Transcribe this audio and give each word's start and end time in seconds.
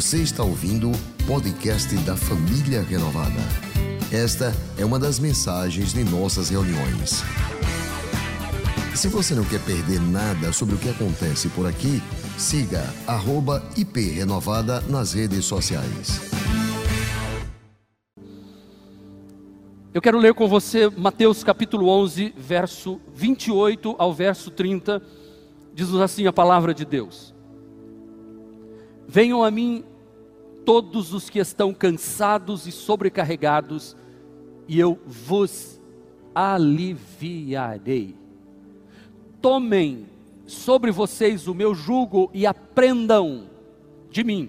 Você 0.00 0.22
está 0.22 0.42
ouvindo 0.42 0.90
o 0.90 1.26
podcast 1.26 1.94
da 2.06 2.16
Família 2.16 2.80
Renovada. 2.80 3.38
Esta 4.10 4.50
é 4.78 4.82
uma 4.82 4.98
das 4.98 5.18
mensagens 5.18 5.92
de 5.92 6.02
nossas 6.04 6.48
reuniões. 6.48 7.22
Se 8.96 9.08
você 9.08 9.34
não 9.34 9.44
quer 9.44 9.60
perder 9.60 10.00
nada 10.00 10.54
sobre 10.54 10.74
o 10.74 10.78
que 10.78 10.88
acontece 10.88 11.50
por 11.50 11.66
aqui, 11.66 12.00
siga 12.38 12.82
@iprenovada 13.76 14.80
nas 14.88 15.12
redes 15.12 15.44
sociais. 15.44 16.18
Eu 19.92 20.00
quero 20.00 20.18
ler 20.18 20.32
com 20.32 20.48
você 20.48 20.88
Mateus 20.88 21.44
capítulo 21.44 21.88
11, 21.90 22.34
verso 22.38 22.98
28 23.14 23.96
ao 23.98 24.14
verso 24.14 24.50
30. 24.50 25.02
Diz-nos 25.74 26.00
assim 26.00 26.26
a 26.26 26.32
palavra 26.32 26.72
de 26.72 26.86
Deus: 26.86 27.34
Venham 29.12 29.42
a 29.42 29.50
mim 29.50 29.82
todos 30.64 31.12
os 31.12 31.28
que 31.28 31.40
estão 31.40 31.74
cansados 31.74 32.68
e 32.68 32.70
sobrecarregados, 32.70 33.96
e 34.68 34.78
eu 34.78 35.00
vos 35.04 35.80
aliviarei. 36.32 38.14
Tomem 39.42 40.06
sobre 40.46 40.92
vocês 40.92 41.48
o 41.48 41.54
meu 41.56 41.74
jugo 41.74 42.30
e 42.32 42.46
aprendam 42.46 43.50
de 44.12 44.22
mim, 44.22 44.48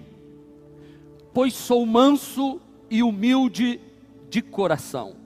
pois 1.34 1.54
sou 1.54 1.84
manso 1.84 2.60
e 2.88 3.02
humilde 3.02 3.80
de 4.30 4.40
coração, 4.40 5.16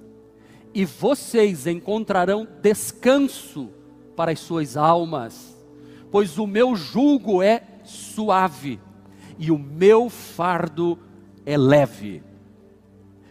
e 0.73 0.87
vocês 0.87 1.67
encontrarão 1.67 2.49
descanso 2.63 3.69
para 4.17 4.33
as 4.33 4.41
suas 4.41 4.79
almas, 4.79 5.63
pois 6.11 6.39
o 6.39 6.47
meu 6.47 6.75
jugo 6.75 7.43
é 7.43 7.63
suave 7.85 8.81
e 9.39 9.51
o 9.51 9.59
meu 9.59 10.09
fardo 10.09 10.99
é 11.45 11.57
leve. 11.57 12.23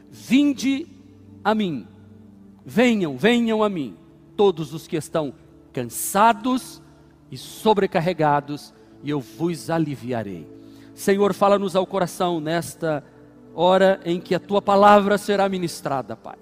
Vinde 0.09 0.87
a 1.43 1.53
mim, 1.53 1.87
venham, 2.65 3.17
venham 3.17 3.63
a 3.63 3.69
mim, 3.69 3.95
todos 4.35 4.73
os 4.73 4.87
que 4.87 4.95
estão 4.95 5.33
cansados 5.73 6.81
e 7.29 7.37
sobrecarregados, 7.37 8.73
e 9.03 9.09
eu 9.09 9.19
vos 9.19 9.69
aliviarei. 9.69 10.47
Senhor, 10.93 11.33
fala-nos 11.33 11.75
ao 11.75 11.85
coração 11.85 12.39
nesta 12.39 13.03
hora 13.53 13.99
em 14.05 14.19
que 14.19 14.33
a 14.33 14.39
tua 14.39 14.61
palavra 14.61 15.17
será 15.17 15.49
ministrada, 15.49 16.15
Pai. 16.15 16.37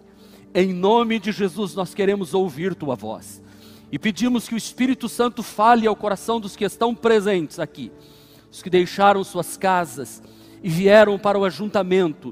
Em 0.53 0.71
nome 0.71 1.19
de 1.19 1.31
Jesus, 1.31 1.73
nós 1.73 1.93
queremos 1.95 2.33
ouvir 2.33 2.75
tua 2.75 2.95
voz. 2.95 3.41
E 3.91 3.97
pedimos 3.97 4.47
que 4.47 4.53
o 4.53 4.57
Espírito 4.57 5.09
Santo 5.09 5.41
fale 5.41 5.87
ao 5.87 5.95
coração 5.95 6.39
dos 6.39 6.55
que 6.55 6.63
estão 6.63 6.93
presentes 6.93 7.59
aqui 7.59 7.91
os 8.53 8.61
que 8.61 8.69
deixaram 8.69 9.23
suas 9.23 9.57
casas 9.57 10.21
e 10.61 10.69
vieram 10.69 11.17
para 11.17 11.39
o 11.39 11.43
ajuntamento. 11.43 12.31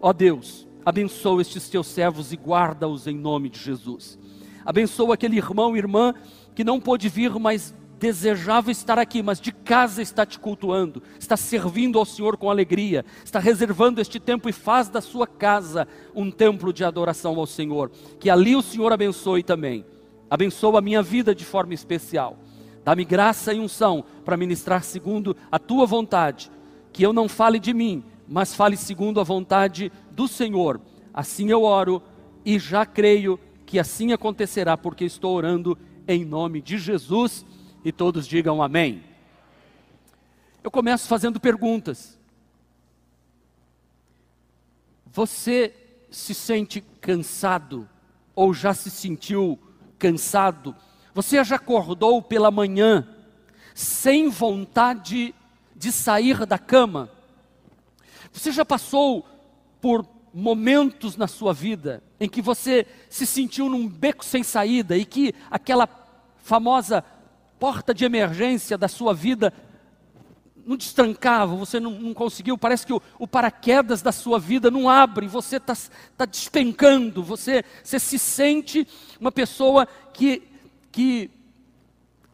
Ó 0.00 0.14
Deus, 0.14 0.66
abençoa 0.82 1.42
estes 1.42 1.68
teus 1.68 1.86
servos 1.88 2.32
e 2.32 2.36
guarda-os 2.36 3.06
em 3.06 3.14
nome 3.14 3.50
de 3.50 3.60
Jesus. 3.60 4.18
Abençoa 4.64 5.12
aquele 5.12 5.36
irmão 5.36 5.76
e 5.76 5.78
irmã 5.78 6.14
que 6.54 6.64
não 6.64 6.80
pôde 6.80 7.10
vir, 7.10 7.30
mas 7.38 7.74
desejava 7.98 8.70
estar 8.70 8.98
aqui, 8.98 9.22
mas 9.22 9.38
de 9.38 9.52
casa 9.52 10.00
está 10.00 10.24
te 10.24 10.38
cultuando, 10.38 11.02
está 11.20 11.36
servindo 11.36 11.98
ao 11.98 12.06
Senhor 12.06 12.38
com 12.38 12.50
alegria, 12.50 13.04
está 13.22 13.38
reservando 13.38 14.00
este 14.00 14.18
tempo 14.18 14.48
e 14.48 14.54
faz 14.54 14.88
da 14.88 15.02
sua 15.02 15.26
casa 15.26 15.86
um 16.14 16.30
templo 16.30 16.72
de 16.72 16.82
adoração 16.82 17.38
ao 17.38 17.46
Senhor. 17.46 17.90
Que 18.18 18.30
ali 18.30 18.56
o 18.56 18.62
Senhor 18.62 18.90
abençoe 18.90 19.42
também. 19.42 19.84
Abençoa 20.30 20.78
a 20.78 20.82
minha 20.82 21.02
vida 21.02 21.34
de 21.34 21.44
forma 21.44 21.74
especial. 21.74 22.38
Dá-me 22.88 23.04
graça 23.04 23.52
e 23.52 23.60
unção 23.60 24.02
para 24.24 24.34
ministrar 24.34 24.82
segundo 24.82 25.36
a 25.52 25.58
tua 25.58 25.84
vontade, 25.84 26.50
que 26.90 27.02
eu 27.02 27.12
não 27.12 27.28
fale 27.28 27.58
de 27.58 27.74
mim, 27.74 28.02
mas 28.26 28.54
fale 28.54 28.78
segundo 28.78 29.20
a 29.20 29.22
vontade 29.22 29.92
do 30.10 30.26
Senhor. 30.26 30.80
Assim 31.12 31.50
eu 31.50 31.64
oro 31.64 32.02
e 32.46 32.58
já 32.58 32.86
creio 32.86 33.38
que 33.66 33.78
assim 33.78 34.14
acontecerá, 34.14 34.74
porque 34.74 35.04
estou 35.04 35.36
orando 35.36 35.76
em 36.06 36.24
nome 36.24 36.62
de 36.62 36.78
Jesus 36.78 37.44
e 37.84 37.92
todos 37.92 38.26
digam 38.26 38.62
amém. 38.62 39.04
Eu 40.64 40.70
começo 40.70 41.08
fazendo 41.08 41.38
perguntas. 41.38 42.18
Você 45.04 45.74
se 46.10 46.32
sente 46.32 46.80
cansado 47.02 47.86
ou 48.34 48.54
já 48.54 48.72
se 48.72 48.90
sentiu 48.90 49.58
cansado? 49.98 50.74
Você 51.18 51.42
já 51.42 51.56
acordou 51.56 52.22
pela 52.22 52.48
manhã 52.48 53.04
sem 53.74 54.28
vontade 54.28 55.34
de 55.74 55.90
sair 55.90 56.46
da 56.46 56.60
cama? 56.60 57.10
Você 58.32 58.52
já 58.52 58.64
passou 58.64 59.26
por 59.80 60.06
momentos 60.32 61.16
na 61.16 61.26
sua 61.26 61.52
vida 61.52 62.04
em 62.20 62.28
que 62.28 62.40
você 62.40 62.86
se 63.10 63.26
sentiu 63.26 63.68
num 63.68 63.88
beco 63.88 64.24
sem 64.24 64.44
saída 64.44 64.96
e 64.96 65.04
que 65.04 65.34
aquela 65.50 65.88
famosa 66.36 67.02
porta 67.58 67.92
de 67.92 68.04
emergência 68.04 68.78
da 68.78 68.86
sua 68.86 69.12
vida 69.12 69.52
não 70.64 70.76
destrancava, 70.76 71.56
você 71.56 71.80
não, 71.80 71.90
não 71.90 72.14
conseguiu, 72.14 72.56
parece 72.56 72.86
que 72.86 72.92
o, 72.92 73.02
o, 73.18 73.26
paraquedas 73.26 74.02
da 74.02 74.12
sua 74.12 74.38
vida 74.38 74.70
não 74.70 74.88
abre, 74.88 75.26
você 75.26 75.56
está 75.56 75.76
tá 76.16 76.24
despencando, 76.24 77.24
você, 77.24 77.64
você 77.82 77.98
se 77.98 78.20
sente 78.20 78.86
uma 79.18 79.32
pessoa 79.32 79.84
que 80.12 80.48
que 80.98 81.30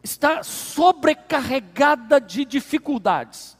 está 0.03 0.41
sobrecarregada 0.41 2.19
de 2.19 2.43
dificuldades. 2.43 3.55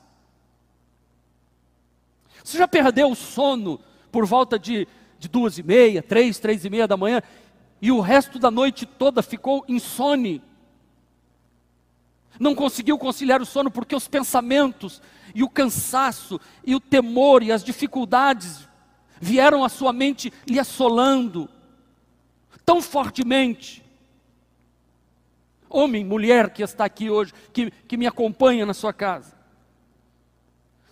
Você 2.44 2.58
já 2.58 2.68
perdeu 2.68 3.12
o 3.12 3.16
sono 3.16 3.80
por 4.12 4.26
volta 4.26 4.58
de, 4.58 4.88
de 5.20 5.28
duas 5.28 5.60
e 5.60 5.64
meia, 5.64 6.02
três, 6.02 6.40
três 6.40 6.66
e 6.66 6.72
meia 6.72 6.88
da 6.88 6.98
manhã, 6.98 7.22
e 7.80 7.92
o 7.92 8.02
resto 8.02 8.40
da 8.40 8.50
noite 8.50 8.88
toda 8.88 9.22
ficou 9.22 9.64
insone. 9.68 10.42
Não 12.40 12.56
conseguiu 12.56 12.98
conciliar 12.98 13.44
o 13.44 13.46
sono 13.46 13.70
porque 13.70 13.96
os 13.96 14.08
pensamentos 14.08 15.04
e 15.36 15.44
o 15.44 15.50
cansaço 15.50 16.42
e 16.66 16.74
o 16.74 16.80
temor 16.80 17.44
e 17.44 17.52
as 17.52 17.64
dificuldades 17.64 18.68
vieram 19.22 19.64
à 19.64 19.70
sua 19.70 19.94
mente 19.94 20.34
lhe 20.48 20.60
assolando 20.60 21.48
tão 22.66 22.82
fortemente 22.82 23.85
homem, 25.76 26.06
mulher 26.06 26.50
que 26.50 26.64
está 26.64 26.86
aqui 26.86 27.10
hoje, 27.10 27.34
que, 27.52 27.72
que 27.88 27.98
me 27.98 28.08
acompanha 28.08 28.66
na 28.66 28.74
sua 28.74 28.94
casa. 28.94 29.36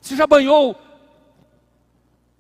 Você 0.02 0.16
já 0.16 0.28
banhou 0.28 0.76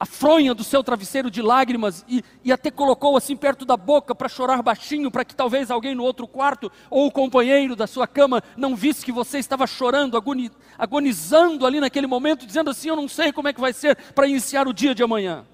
a 0.03 0.05
fronha 0.05 0.53
do 0.53 0.65
seu 0.65 0.83
travesseiro 0.83 1.31
de 1.31 1.41
lágrimas 1.41 2.03
e, 2.09 2.21
e 2.43 2.51
até 2.51 2.69
colocou 2.69 3.15
assim 3.15 3.37
perto 3.37 3.63
da 3.63 3.77
boca 3.77 4.13
para 4.13 4.27
chorar 4.27 4.61
baixinho, 4.61 5.09
para 5.09 5.23
que 5.23 5.33
talvez 5.33 5.71
alguém 5.71 5.95
no 5.95 6.03
outro 6.03 6.27
quarto 6.27 6.69
ou 6.89 7.07
o 7.07 7.11
companheiro 7.11 7.73
da 7.73 7.87
sua 7.87 8.05
cama 8.05 8.43
não 8.57 8.75
visse 8.75 9.05
que 9.05 9.13
você 9.13 9.37
estava 9.37 9.65
chorando, 9.65 10.21
agonizando 10.77 11.65
ali 11.65 11.79
naquele 11.79 12.05
momento, 12.05 12.45
dizendo 12.45 12.69
assim: 12.69 12.89
Eu 12.89 12.97
não 12.97 13.07
sei 13.07 13.31
como 13.31 13.47
é 13.47 13.53
que 13.53 13.61
vai 13.61 13.71
ser 13.71 13.95
para 14.13 14.27
iniciar 14.27 14.67
o 14.67 14.73
dia 14.73 14.93
de 14.93 15.01
amanhã. 15.01 15.45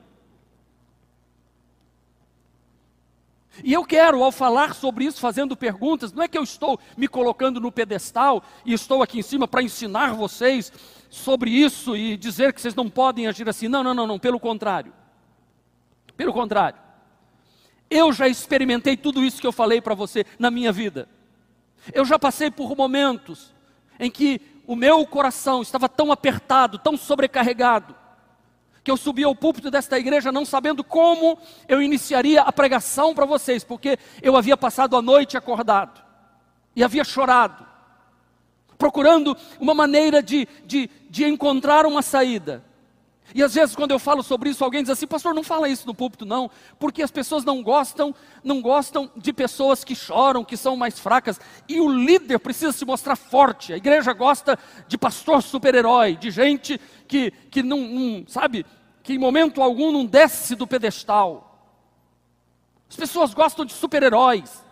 E 3.63 3.73
eu 3.73 3.83
quero, 3.83 4.23
ao 4.23 4.31
falar 4.31 4.73
sobre 4.73 5.05
isso, 5.05 5.19
fazendo 5.19 5.55
perguntas, 5.55 6.13
não 6.13 6.23
é 6.23 6.27
que 6.27 6.37
eu 6.37 6.43
estou 6.43 6.79
me 6.95 7.07
colocando 7.07 7.59
no 7.59 7.71
pedestal 7.71 8.43
e 8.65 8.73
estou 8.73 9.01
aqui 9.01 9.19
em 9.19 9.23
cima 9.23 9.47
para 9.47 9.61
ensinar 9.61 10.13
vocês 10.13 10.71
sobre 11.09 11.49
isso 11.49 11.95
e 11.95 12.15
dizer 12.15 12.53
que 12.53 12.61
vocês 12.61 12.75
não 12.75 12.89
podem 12.89 13.27
agir 13.27 13.47
assim. 13.49 13.67
Não, 13.67 13.83
não, 13.83 13.93
não, 13.93 14.07
não, 14.07 14.19
pelo 14.19 14.39
contrário. 14.39 14.93
Pelo 16.15 16.33
contrário. 16.33 16.79
Eu 17.89 18.13
já 18.13 18.27
experimentei 18.27 18.95
tudo 18.95 19.23
isso 19.23 19.41
que 19.41 19.47
eu 19.47 19.51
falei 19.51 19.81
para 19.81 19.95
você 19.95 20.25
na 20.37 20.51
minha 20.51 20.71
vida. 20.71 21.09
Eu 21.93 22.05
já 22.05 22.19
passei 22.19 22.51
por 22.51 22.75
momentos 22.75 23.53
em 23.99 24.11
que 24.11 24.41
o 24.67 24.75
meu 24.75 25.05
coração 25.07 25.61
estava 25.61 25.89
tão 25.89 26.11
apertado, 26.11 26.77
tão 26.77 26.95
sobrecarregado, 26.95 27.95
que 28.83 28.91
eu 28.91 28.97
subi 28.97 29.23
ao 29.23 29.35
púlpito 29.35 29.69
desta 29.69 29.99
igreja 29.99 30.31
não 30.31 30.45
sabendo 30.45 30.83
como 30.83 31.37
eu 31.67 31.81
iniciaria 31.81 32.41
a 32.41 32.51
pregação 32.51 33.13
para 33.13 33.25
vocês, 33.25 33.63
porque 33.63 33.97
eu 34.21 34.35
havia 34.35 34.55
passado 34.57 34.95
a 34.95 35.01
noite 35.01 35.37
acordado 35.37 36.01
e 36.75 36.83
havia 36.83 37.03
chorado, 37.03 37.65
procurando 38.77 39.35
uma 39.59 39.73
maneira 39.73 40.23
de, 40.23 40.47
de, 40.65 40.89
de 41.09 41.25
encontrar 41.25 41.85
uma 41.85 42.01
saída. 42.01 42.63
E 43.33 43.43
às 43.43 43.53
vezes 43.53 43.75
quando 43.75 43.91
eu 43.91 43.99
falo 43.99 44.23
sobre 44.23 44.49
isso, 44.49 44.63
alguém 44.63 44.81
diz 44.81 44.89
assim, 44.89 45.07
pastor, 45.07 45.33
não 45.33 45.43
fala 45.43 45.69
isso 45.69 45.85
no 45.85 45.93
púlpito 45.93 46.25
não, 46.25 46.49
porque 46.79 47.01
as 47.01 47.11
pessoas 47.11 47.43
não 47.43 47.61
gostam, 47.61 48.13
não 48.43 48.61
gostam 48.61 49.11
de 49.15 49.31
pessoas 49.31 49.83
que 49.83 49.95
choram, 49.95 50.43
que 50.43 50.57
são 50.57 50.75
mais 50.75 50.99
fracas, 50.99 51.39
e 51.67 51.79
o 51.79 51.89
líder 51.89 52.39
precisa 52.39 52.71
se 52.71 52.85
mostrar 52.85 53.15
forte. 53.15 53.73
A 53.73 53.77
igreja 53.77 54.13
gosta 54.13 54.57
de 54.87 54.97
pastor 54.97 55.43
super-herói, 55.43 56.15
de 56.15 56.31
gente 56.31 56.79
que, 57.07 57.31
que 57.51 57.61
não, 57.61 57.79
não, 57.79 58.25
sabe, 58.27 58.65
que 59.03 59.13
em 59.13 59.17
momento 59.17 59.61
algum 59.61 59.91
não 59.91 60.05
desce 60.05 60.55
do 60.55 60.67
pedestal. 60.67 61.45
As 62.89 62.95
pessoas 62.95 63.33
gostam 63.33 63.65
de 63.65 63.73
super-heróis. 63.73 64.63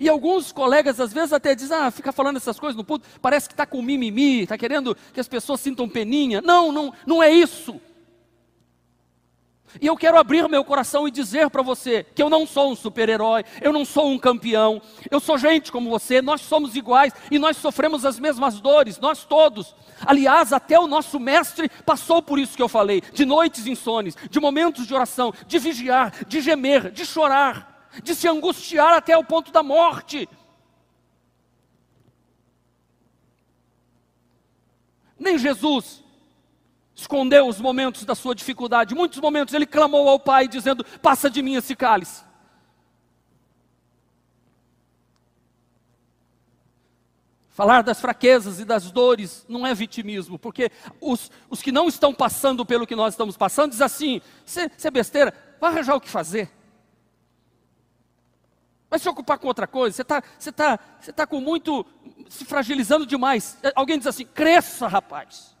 E 0.00 0.08
alguns 0.08 0.52
colegas 0.52 1.00
às 1.00 1.12
vezes 1.12 1.32
até 1.32 1.54
dizem, 1.54 1.76
ah, 1.76 1.90
fica 1.90 2.12
falando 2.12 2.36
essas 2.36 2.58
coisas 2.58 2.76
no 2.76 2.84
público, 2.84 3.08
parece 3.20 3.48
que 3.48 3.54
está 3.54 3.66
com 3.66 3.82
mimimi, 3.82 4.42
está 4.42 4.56
querendo 4.56 4.96
que 5.12 5.20
as 5.20 5.28
pessoas 5.28 5.60
sintam 5.60 5.88
peninha. 5.88 6.40
Não, 6.40 6.72
não, 6.72 6.92
não 7.06 7.22
é 7.22 7.30
isso. 7.30 7.80
E 9.80 9.86
eu 9.86 9.96
quero 9.96 10.18
abrir 10.18 10.48
meu 10.48 10.64
coração 10.64 11.06
e 11.06 11.10
dizer 11.10 11.50
para 11.50 11.62
você 11.62 12.04
que 12.14 12.22
eu 12.22 12.30
não 12.30 12.46
sou 12.46 12.72
um 12.72 12.76
super-herói, 12.76 13.44
eu 13.60 13.72
não 13.72 13.84
sou 13.84 14.08
um 14.08 14.18
campeão, 14.18 14.80
eu 15.10 15.20
sou 15.20 15.36
gente 15.36 15.70
como 15.70 15.90
você, 15.90 16.22
nós 16.22 16.40
somos 16.40 16.74
iguais 16.74 17.12
e 17.30 17.38
nós 17.38 17.56
sofremos 17.56 18.04
as 18.04 18.18
mesmas 18.18 18.60
dores, 18.60 18.98
nós 18.98 19.24
todos. 19.24 19.74
Aliás, 20.06 20.52
até 20.52 20.78
o 20.78 20.86
nosso 20.86 21.20
mestre 21.20 21.68
passou 21.84 22.22
por 22.22 22.38
isso 22.38 22.56
que 22.56 22.62
eu 22.62 22.68
falei: 22.68 23.02
de 23.12 23.24
noites 23.24 23.66
insones, 23.66 24.16
de 24.30 24.40
momentos 24.40 24.86
de 24.86 24.94
oração, 24.94 25.32
de 25.46 25.58
vigiar, 25.58 26.12
de 26.26 26.40
gemer, 26.40 26.90
de 26.90 27.04
chorar, 27.04 27.77
de 28.02 28.14
se 28.14 28.28
angustiar 28.28 28.94
até 28.94 29.16
o 29.16 29.24
ponto 29.24 29.50
da 29.50 29.62
morte. 29.62 30.28
Nem 35.18 35.36
Jesus 35.36 36.04
escondeu 36.94 37.46
os 37.46 37.60
momentos 37.60 38.04
da 38.04 38.14
sua 38.14 38.34
dificuldade. 38.34 38.94
Muitos 38.94 39.20
momentos 39.20 39.54
ele 39.54 39.66
clamou 39.66 40.08
ao 40.08 40.18
Pai, 40.18 40.46
dizendo: 40.48 40.84
Passa 41.02 41.28
de 41.28 41.42
mim 41.42 41.54
esse 41.54 41.74
cálice. 41.74 42.28
Falar 47.50 47.82
das 47.82 48.00
fraquezas 48.00 48.60
e 48.60 48.64
das 48.64 48.88
dores 48.92 49.44
não 49.48 49.66
é 49.66 49.74
vitimismo, 49.74 50.38
porque 50.38 50.70
os, 51.00 51.28
os 51.50 51.60
que 51.60 51.72
não 51.72 51.88
estão 51.88 52.14
passando 52.14 52.64
pelo 52.64 52.86
que 52.86 52.94
nós 52.94 53.14
estamos 53.14 53.36
passando, 53.36 53.72
diz 53.72 53.80
assim: 53.80 54.20
Você 54.44 54.70
é 54.84 54.90
besteira, 54.90 55.34
vai 55.60 55.72
arranjar 55.72 55.96
o 55.96 56.00
que 56.00 56.08
fazer. 56.08 56.48
Vai 58.90 58.98
se 58.98 59.08
ocupar 59.08 59.38
com 59.38 59.46
outra 59.46 59.66
coisa, 59.66 59.94
você 59.94 60.02
está 60.02 60.22
você 60.38 60.50
tá, 60.50 60.78
você 60.98 61.12
tá 61.12 61.26
com 61.26 61.40
muito, 61.40 61.84
se 62.28 62.44
fragilizando 62.44 63.04
demais. 63.04 63.58
Alguém 63.74 63.98
diz 63.98 64.06
assim: 64.06 64.24
cresça, 64.24 64.88
rapaz. 64.88 65.56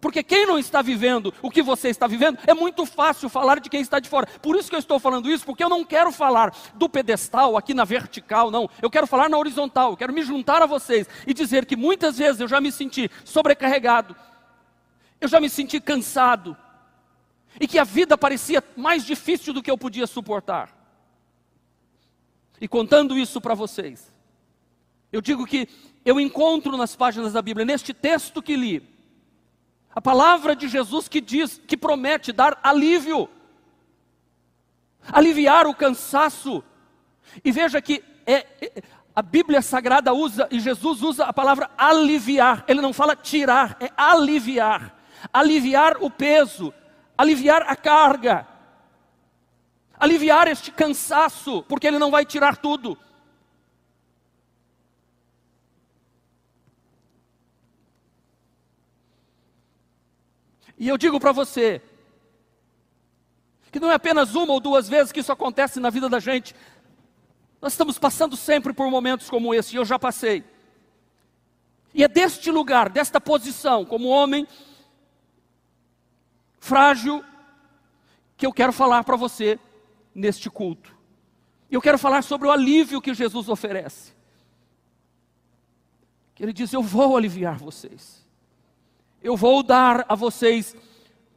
Porque 0.00 0.22
quem 0.22 0.46
não 0.46 0.58
está 0.58 0.82
vivendo 0.82 1.32
o 1.40 1.50
que 1.50 1.62
você 1.62 1.88
está 1.88 2.06
vivendo, 2.06 2.38
é 2.46 2.52
muito 2.52 2.84
fácil 2.84 3.28
falar 3.28 3.58
de 3.58 3.70
quem 3.70 3.80
está 3.80 3.98
de 3.98 4.08
fora. 4.08 4.26
Por 4.26 4.54
isso 4.54 4.68
que 4.68 4.74
eu 4.74 4.80
estou 4.80 4.98
falando 4.98 5.30
isso, 5.30 5.46
porque 5.46 5.64
eu 5.64 5.68
não 5.68 5.82
quero 5.82 6.12
falar 6.12 6.54
do 6.74 6.90
pedestal 6.90 7.56
aqui 7.56 7.72
na 7.72 7.84
vertical, 7.84 8.50
não. 8.50 8.68
Eu 8.82 8.90
quero 8.90 9.06
falar 9.06 9.30
na 9.30 9.38
horizontal, 9.38 9.92
eu 9.92 9.96
quero 9.96 10.12
me 10.12 10.22
juntar 10.22 10.60
a 10.62 10.66
vocês 10.66 11.06
e 11.26 11.32
dizer 11.32 11.64
que 11.64 11.74
muitas 11.74 12.18
vezes 12.18 12.38
eu 12.38 12.48
já 12.48 12.60
me 12.60 12.70
senti 12.70 13.10
sobrecarregado, 13.24 14.14
eu 15.20 15.28
já 15.28 15.40
me 15.40 15.48
senti 15.48 15.80
cansado, 15.80 16.54
e 17.58 17.66
que 17.66 17.78
a 17.78 17.84
vida 17.84 18.18
parecia 18.18 18.62
mais 18.76 19.06
difícil 19.06 19.54
do 19.54 19.62
que 19.62 19.70
eu 19.70 19.78
podia 19.78 20.06
suportar. 20.06 20.83
E 22.64 22.68
contando 22.68 23.18
isso 23.18 23.42
para 23.42 23.54
vocês, 23.54 24.10
eu 25.12 25.20
digo 25.20 25.44
que 25.44 25.68
eu 26.02 26.18
encontro 26.18 26.78
nas 26.78 26.96
páginas 26.96 27.34
da 27.34 27.42
Bíblia, 27.42 27.66
neste 27.66 27.92
texto 27.92 28.40
que 28.40 28.56
li, 28.56 28.82
a 29.94 30.00
palavra 30.00 30.56
de 30.56 30.66
Jesus 30.66 31.06
que 31.06 31.20
diz, 31.20 31.60
que 31.66 31.76
promete 31.76 32.32
dar 32.32 32.58
alívio, 32.62 33.28
aliviar 35.12 35.66
o 35.66 35.74
cansaço. 35.74 36.64
E 37.44 37.52
veja 37.52 37.82
que 37.82 38.02
é, 38.24 38.46
é, 38.62 38.82
a 39.14 39.20
Bíblia 39.20 39.60
Sagrada 39.60 40.14
usa, 40.14 40.48
e 40.50 40.58
Jesus 40.58 41.02
usa 41.02 41.26
a 41.26 41.34
palavra 41.34 41.70
aliviar, 41.76 42.64
ele 42.66 42.80
não 42.80 42.94
fala 42.94 43.14
tirar, 43.14 43.76
é 43.78 43.90
aliviar. 43.94 45.04
Aliviar 45.30 45.98
o 46.02 46.08
peso, 46.08 46.72
aliviar 47.18 47.60
a 47.68 47.76
carga, 47.76 48.48
aliviar 49.98 50.48
este 50.48 50.70
cansaço, 50.70 51.62
porque 51.68 51.86
ele 51.86 51.98
não 51.98 52.10
vai 52.10 52.24
tirar 52.24 52.56
tudo. 52.56 52.98
E 60.76 60.88
eu 60.88 60.98
digo 60.98 61.20
para 61.20 61.32
você, 61.32 61.80
que 63.70 63.80
não 63.80 63.90
é 63.90 63.94
apenas 63.94 64.34
uma 64.34 64.52
ou 64.52 64.60
duas 64.60 64.88
vezes 64.88 65.12
que 65.12 65.20
isso 65.20 65.32
acontece 65.32 65.80
na 65.80 65.90
vida 65.90 66.08
da 66.08 66.18
gente, 66.18 66.54
nós 67.60 67.72
estamos 67.72 67.98
passando 67.98 68.36
sempre 68.36 68.72
por 68.72 68.90
momentos 68.90 69.30
como 69.30 69.54
esse, 69.54 69.74
e 69.74 69.78
eu 69.78 69.84
já 69.84 69.98
passei. 69.98 70.44
E 71.94 72.02
é 72.02 72.08
deste 72.08 72.50
lugar, 72.50 72.88
desta 72.88 73.20
posição, 73.20 73.84
como 73.84 74.08
homem 74.08 74.46
frágil, 76.58 77.24
que 78.36 78.44
eu 78.44 78.52
quero 78.52 78.72
falar 78.72 79.04
para 79.04 79.16
você 79.16 79.58
neste 80.14 80.48
culto. 80.48 80.96
E 81.70 81.74
eu 81.74 81.82
quero 81.82 81.98
falar 81.98 82.22
sobre 82.22 82.46
o 82.46 82.50
alívio 82.50 83.00
que 83.00 83.14
Jesus 83.14 83.48
oferece. 83.48 84.12
Que 86.34 86.42
ele 86.42 86.52
diz: 86.52 86.72
Eu 86.72 86.82
vou 86.82 87.16
aliviar 87.16 87.56
vocês 87.56 88.24
eu 89.24 89.38
vou 89.38 89.62
dar 89.62 90.04
a 90.06 90.14
vocês 90.14 90.76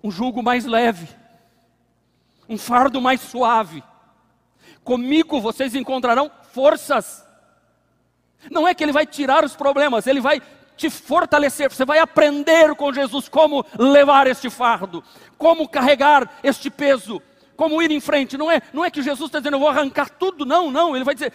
um 0.03 0.11
jugo 0.11 0.43
mais 0.43 0.65
leve, 0.65 1.07
um 2.49 2.57
fardo 2.57 2.99
mais 2.99 3.21
suave. 3.21 3.81
Comigo 4.83 5.39
vocês 5.39 5.73
encontrarão 5.73 6.29
forças. 6.51 7.25
Não 8.51 8.67
é 8.67 8.75
que 8.75 8.83
ele 8.83 8.91
vai 8.91 9.05
tirar 9.05 9.45
os 9.45 9.55
problemas, 9.55 10.05
ele 10.05 10.19
vai 10.19 10.41
te 10.75 10.89
fortalecer. 10.89 11.71
Você 11.71 11.85
vai 11.85 11.99
aprender 11.99 12.75
com 12.75 12.91
Jesus 12.91 13.29
como 13.29 13.65
levar 13.79 14.27
este 14.27 14.49
fardo, 14.49 15.01
como 15.37 15.67
carregar 15.67 16.39
este 16.43 16.69
peso, 16.69 17.21
como 17.57 17.81
ir 17.81 17.91
em 17.91 17.99
frente. 17.99 18.37
Não 18.37 18.49
é, 18.49 18.61
não 18.71 18.85
é 18.85 18.89
que 18.89 19.01
Jesus 19.01 19.27
está 19.27 19.39
dizendo, 19.39 19.55
eu 19.55 19.59
vou 19.59 19.67
arrancar 19.67 20.09
tudo. 20.09 20.45
Não, 20.45 20.71
não. 20.71 20.95
Ele 20.95 21.03
vai 21.03 21.15
dizer, 21.15 21.33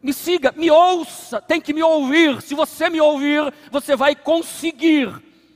me 0.00 0.12
siga, 0.12 0.52
me 0.54 0.70
ouça, 0.70 1.40
tem 1.40 1.60
que 1.60 1.72
me 1.72 1.82
ouvir. 1.82 2.40
Se 2.42 2.54
você 2.54 2.88
me 2.88 3.00
ouvir, 3.00 3.52
você 3.72 3.96
vai 3.96 4.14
conseguir 4.14 5.10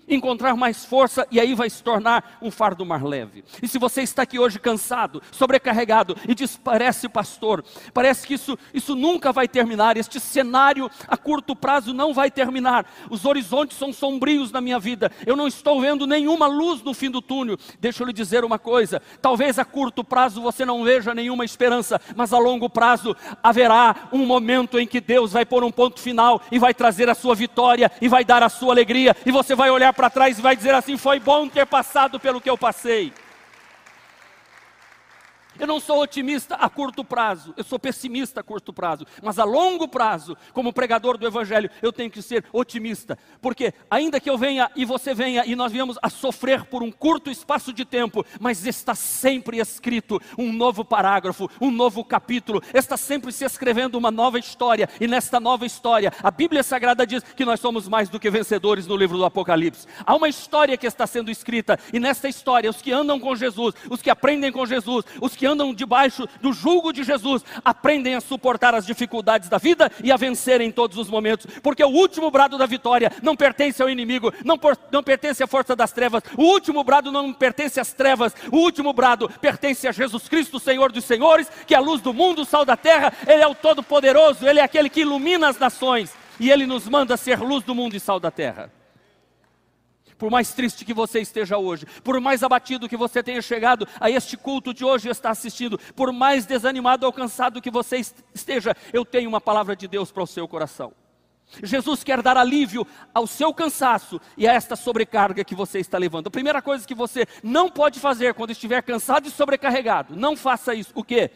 encontrar 0.08 0.56
mais 0.56 0.84
força 0.84 1.26
e 1.30 1.38
aí 1.38 1.54
vai 1.54 1.68
se 1.68 1.82
tornar 1.82 2.38
um 2.40 2.50
fardo 2.50 2.84
mais 2.84 3.02
leve. 3.02 3.44
E 3.62 3.68
se 3.68 3.78
você 3.78 4.02
está 4.02 4.22
aqui 4.22 4.38
hoje 4.38 4.58
cansado, 4.58 5.22
sobrecarregado 5.30 6.16
e 6.26 6.34
diz: 6.34 6.56
parece, 6.56 7.08
pastor, 7.08 7.64
parece 7.92 8.26
que 8.26 8.34
isso, 8.34 8.58
isso 8.72 8.94
nunca 8.94 9.32
vai 9.32 9.46
terminar, 9.46 9.96
este 9.96 10.18
cenário 10.18 10.90
a 11.06 11.16
curto 11.16 11.54
prazo 11.54 11.92
não 11.92 12.14
vai 12.14 12.30
terminar, 12.30 12.86
os 13.10 13.24
horizontes 13.24 13.76
são 13.76 13.92
sombrios 13.92 14.50
na 14.50 14.60
minha 14.60 14.78
vida, 14.78 15.10
eu 15.26 15.36
não 15.36 15.46
estou 15.46 15.80
vendo 15.80 16.06
nenhuma 16.06 16.46
luz 16.46 16.82
no 16.82 16.94
fim 16.94 17.10
do 17.10 17.20
túnel. 17.20 17.56
Deixa 17.80 18.02
eu 18.02 18.06
lhe 18.06 18.12
dizer 18.12 18.44
uma 18.44 18.58
coisa: 18.58 19.02
talvez 19.20 19.58
a 19.58 19.64
curto 19.64 20.02
prazo 20.02 20.40
você 20.40 20.64
não 20.64 20.84
veja 20.84 21.14
nenhuma 21.14 21.44
esperança, 21.44 22.00
mas 22.16 22.32
a 22.32 22.38
longo 22.38 22.68
prazo 22.68 23.16
haverá 23.42 24.08
um 24.12 24.24
momento 24.24 24.78
em 24.78 24.86
que 24.86 25.00
Deus 25.00 25.32
vai 25.32 25.44
pôr 25.44 25.64
um 25.64 25.70
ponto 25.70 26.00
final 26.00 26.40
e 26.50 26.58
vai 26.58 26.72
trazer 26.72 27.08
a 27.08 27.14
sua 27.14 27.34
vitória 27.34 27.90
e 28.00 28.08
vai 28.08 28.24
dar 28.24 28.42
a 28.42 28.48
sua 28.48 28.72
alegria, 28.72 29.16
e 29.24 29.30
você 29.30 29.54
vai 29.54 29.70
olhar 29.70 29.92
para 29.98 30.08
trás 30.08 30.38
e 30.38 30.42
vai 30.42 30.54
dizer 30.54 30.72
assim: 30.74 30.96
foi 30.96 31.18
bom 31.18 31.48
ter 31.48 31.66
passado 31.66 32.20
pelo 32.20 32.40
que 32.40 32.48
eu 32.48 32.56
passei. 32.56 33.12
Eu 35.58 35.66
não 35.66 35.80
sou 35.80 36.00
otimista 36.00 36.54
a 36.54 36.68
curto 36.68 37.04
prazo, 37.04 37.52
eu 37.56 37.64
sou 37.64 37.78
pessimista 37.78 38.40
a 38.40 38.42
curto 38.42 38.72
prazo, 38.72 39.04
mas 39.22 39.38
a 39.38 39.44
longo 39.44 39.88
prazo, 39.88 40.36
como 40.52 40.72
pregador 40.72 41.18
do 41.18 41.26
Evangelho, 41.26 41.70
eu 41.82 41.92
tenho 41.92 42.10
que 42.10 42.22
ser 42.22 42.44
otimista, 42.52 43.18
porque 43.40 43.74
ainda 43.90 44.20
que 44.20 44.30
eu 44.30 44.38
venha 44.38 44.70
e 44.76 44.84
você 44.84 45.14
venha 45.14 45.44
e 45.44 45.56
nós 45.56 45.72
viemos 45.72 45.98
a 46.00 46.08
sofrer 46.08 46.64
por 46.66 46.82
um 46.82 46.92
curto 46.92 47.30
espaço 47.30 47.72
de 47.72 47.84
tempo, 47.84 48.24
mas 48.40 48.66
está 48.66 48.94
sempre 48.94 49.58
escrito 49.58 50.20
um 50.36 50.52
novo 50.52 50.84
parágrafo, 50.84 51.50
um 51.60 51.70
novo 51.70 52.04
capítulo, 52.04 52.62
está 52.72 52.96
sempre 52.96 53.32
se 53.32 53.44
escrevendo 53.44 53.96
uma 53.96 54.10
nova 54.10 54.38
história, 54.38 54.88
e 55.00 55.08
nesta 55.08 55.40
nova 55.40 55.66
história, 55.66 56.12
a 56.22 56.30
Bíblia 56.30 56.62
Sagrada 56.62 57.06
diz 57.06 57.22
que 57.22 57.44
nós 57.44 57.58
somos 57.58 57.88
mais 57.88 58.08
do 58.08 58.20
que 58.20 58.30
vencedores 58.30 58.86
no 58.86 58.96
livro 58.96 59.16
do 59.16 59.24
Apocalipse. 59.24 59.86
Há 60.06 60.14
uma 60.14 60.28
história 60.28 60.76
que 60.76 60.86
está 60.86 61.06
sendo 61.06 61.30
escrita, 61.30 61.78
e 61.92 61.98
nesta 61.98 62.28
história, 62.28 62.70
os 62.70 62.80
que 62.80 62.92
andam 62.92 63.18
com 63.18 63.34
Jesus, 63.34 63.74
os 63.90 64.00
que 64.00 64.10
aprendem 64.10 64.52
com 64.52 64.64
Jesus, 64.64 65.04
os 65.20 65.34
que 65.34 65.47
andam 65.48 65.74
debaixo 65.74 66.28
do 66.40 66.52
jugo 66.52 66.92
de 66.92 67.02
Jesus, 67.02 67.44
aprendem 67.64 68.14
a 68.14 68.20
suportar 68.20 68.74
as 68.74 68.86
dificuldades 68.86 69.48
da 69.48 69.58
vida 69.58 69.90
e 70.02 70.12
a 70.12 70.16
vencer 70.16 70.60
em 70.60 70.70
todos 70.70 70.96
os 70.98 71.08
momentos, 71.08 71.46
porque 71.62 71.82
o 71.82 71.88
último 71.88 72.30
brado 72.30 72.58
da 72.58 72.66
vitória 72.66 73.10
não 73.22 73.34
pertence 73.34 73.82
ao 73.82 73.88
inimigo, 73.88 74.32
não, 74.44 74.58
por, 74.58 74.78
não 74.92 75.02
pertence 75.02 75.42
à 75.42 75.46
força 75.46 75.74
das 75.74 75.92
trevas, 75.92 76.22
o 76.36 76.42
último 76.42 76.84
brado 76.84 77.10
não 77.10 77.32
pertence 77.32 77.80
às 77.80 77.92
trevas, 77.92 78.34
o 78.52 78.58
último 78.58 78.92
brado 78.92 79.28
pertence 79.40 79.88
a 79.88 79.92
Jesus 79.92 80.28
Cristo, 80.28 80.60
Senhor 80.60 80.92
dos 80.92 81.04
Senhores, 81.04 81.50
que 81.66 81.74
é 81.74 81.78
a 81.78 81.80
luz 81.80 82.00
do 82.00 82.12
mundo, 82.12 82.42
o 82.42 82.44
sal 82.44 82.64
da 82.64 82.76
terra, 82.76 83.12
Ele 83.26 83.42
é 83.42 83.46
o 83.46 83.54
Todo-Poderoso, 83.54 84.46
Ele 84.46 84.60
é 84.60 84.62
aquele 84.62 84.88
que 84.88 85.00
ilumina 85.00 85.48
as 85.48 85.58
nações 85.58 86.12
e 86.38 86.50
Ele 86.50 86.66
nos 86.66 86.88
manda 86.88 87.16
ser 87.16 87.40
luz 87.40 87.64
do 87.64 87.74
mundo 87.74 87.96
e 87.96 88.00
sal 88.00 88.20
da 88.20 88.30
terra 88.30 88.77
por 90.18 90.30
mais 90.30 90.52
triste 90.52 90.84
que 90.84 90.92
você 90.92 91.20
esteja 91.20 91.56
hoje, 91.56 91.86
por 92.02 92.20
mais 92.20 92.42
abatido 92.42 92.88
que 92.88 92.96
você 92.96 93.22
tenha 93.22 93.40
chegado 93.40 93.86
a 94.00 94.10
este 94.10 94.36
culto 94.36 94.74
de 94.74 94.84
hoje 94.84 95.08
e 95.08 95.10
está 95.10 95.30
assistindo, 95.30 95.78
por 95.94 96.12
mais 96.12 96.44
desanimado 96.44 97.06
ou 97.06 97.12
cansado 97.12 97.62
que 97.62 97.70
você 97.70 98.02
esteja, 98.34 98.74
eu 98.92 99.04
tenho 99.04 99.28
uma 99.28 99.40
palavra 99.40 99.76
de 99.76 99.86
Deus 99.86 100.10
para 100.10 100.22
o 100.22 100.26
seu 100.26 100.46
coração. 100.48 100.92
Jesus 101.62 102.04
quer 102.04 102.20
dar 102.20 102.36
alívio 102.36 102.86
ao 103.14 103.26
seu 103.26 103.54
cansaço 103.54 104.20
e 104.36 104.46
a 104.46 104.52
esta 104.52 104.76
sobrecarga 104.76 105.42
que 105.42 105.54
você 105.54 105.78
está 105.78 105.96
levando. 105.96 106.26
A 106.26 106.30
primeira 106.30 106.60
coisa 106.60 106.86
que 106.86 106.94
você 106.94 107.26
não 107.42 107.70
pode 107.70 107.98
fazer 108.00 108.34
quando 108.34 108.50
estiver 108.50 108.82
cansado 108.82 109.28
e 109.28 109.30
sobrecarregado, 109.30 110.14
não 110.14 110.36
faça 110.36 110.74
isso. 110.74 110.92
O 110.94 111.02
quê? 111.02 111.30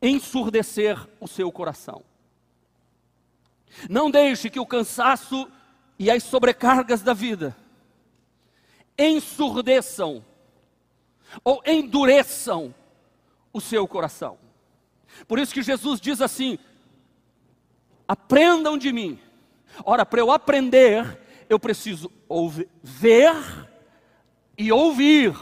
ensurdecer 0.00 0.98
o 1.20 1.26
seu 1.26 1.50
coração. 1.50 2.02
Não 3.88 4.10
deixe 4.10 4.48
que 4.48 4.60
o 4.60 4.66
cansaço 4.66 5.50
e 5.98 6.10
as 6.10 6.22
sobrecargas 6.22 7.02
da 7.02 7.12
vida 7.12 7.56
ensurdeçam 8.98 10.24
ou 11.44 11.62
endureçam 11.66 12.74
o 13.52 13.60
seu 13.60 13.86
coração. 13.86 14.38
Por 15.26 15.38
isso 15.38 15.52
que 15.52 15.62
Jesus 15.62 16.00
diz 16.00 16.20
assim: 16.20 16.58
aprendam 18.06 18.76
de 18.76 18.92
mim. 18.92 19.18
Ora, 19.84 20.06
para 20.06 20.20
eu 20.20 20.30
aprender, 20.30 21.18
eu 21.48 21.58
preciso 21.58 22.10
ouvir, 22.28 22.68
ver 22.82 23.34
e 24.56 24.72
ouvir 24.72 25.34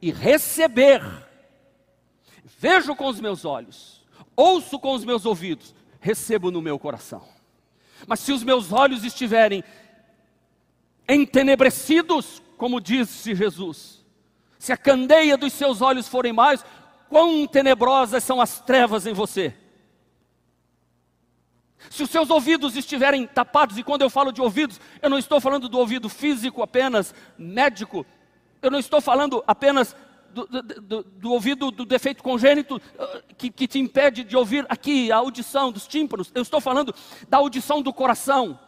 e 0.00 0.10
receber. 0.10 1.02
Vejo 2.58 2.94
com 2.94 3.06
os 3.06 3.20
meus 3.20 3.44
olhos, 3.44 4.06
ouço 4.36 4.78
com 4.78 4.92
os 4.92 5.04
meus 5.04 5.24
ouvidos, 5.24 5.74
recebo 6.00 6.50
no 6.50 6.60
meu 6.60 6.78
coração. 6.78 7.26
Mas 8.06 8.20
se 8.20 8.32
os 8.32 8.42
meus 8.42 8.72
olhos 8.72 9.04
estiverem 9.04 9.64
entenebrecidos, 11.08 12.42
como 12.56 12.80
disse 12.80 13.34
Jesus, 13.34 14.04
se 14.58 14.72
a 14.72 14.76
candeia 14.76 15.36
dos 15.36 15.52
seus 15.52 15.80
olhos 15.80 16.06
forem 16.06 16.32
mais, 16.32 16.64
quão 17.08 17.46
tenebrosas 17.46 18.22
são 18.22 18.40
as 18.40 18.60
trevas 18.60 19.06
em 19.06 19.12
você. 19.12 19.54
Se 21.88 22.02
os 22.02 22.10
seus 22.10 22.28
ouvidos 22.28 22.76
estiverem 22.76 23.26
tapados, 23.26 23.78
e 23.78 23.82
quando 23.82 24.02
eu 24.02 24.10
falo 24.10 24.30
de 24.30 24.40
ouvidos, 24.42 24.78
eu 25.00 25.08
não 25.08 25.18
estou 25.18 25.40
falando 25.40 25.68
do 25.68 25.78
ouvido 25.78 26.08
físico 26.08 26.62
apenas, 26.62 27.14
médico, 27.38 28.04
eu 28.60 28.70
não 28.70 28.78
estou 28.78 29.00
falando 29.00 29.42
apenas 29.46 29.96
do, 30.32 30.46
do, 30.46 31.02
do, 31.02 31.32
ouvido 31.32 31.70
do 31.70 31.84
defeito 31.84 32.22
congênito 32.22 32.76
uh, 32.76 33.34
que, 33.36 33.50
que 33.50 33.66
te 33.66 33.78
impede 33.78 34.24
de 34.24 34.36
ouvir 34.36 34.64
aqui 34.68 35.10
a 35.10 35.16
audição 35.16 35.70
dos 35.72 35.86
tímpanos, 35.86 36.30
eu 36.34 36.42
estou 36.42 36.60
falando 36.60 36.94
da 37.28 37.38
audição 37.38 37.82
do 37.82 37.92
coração. 37.92 38.58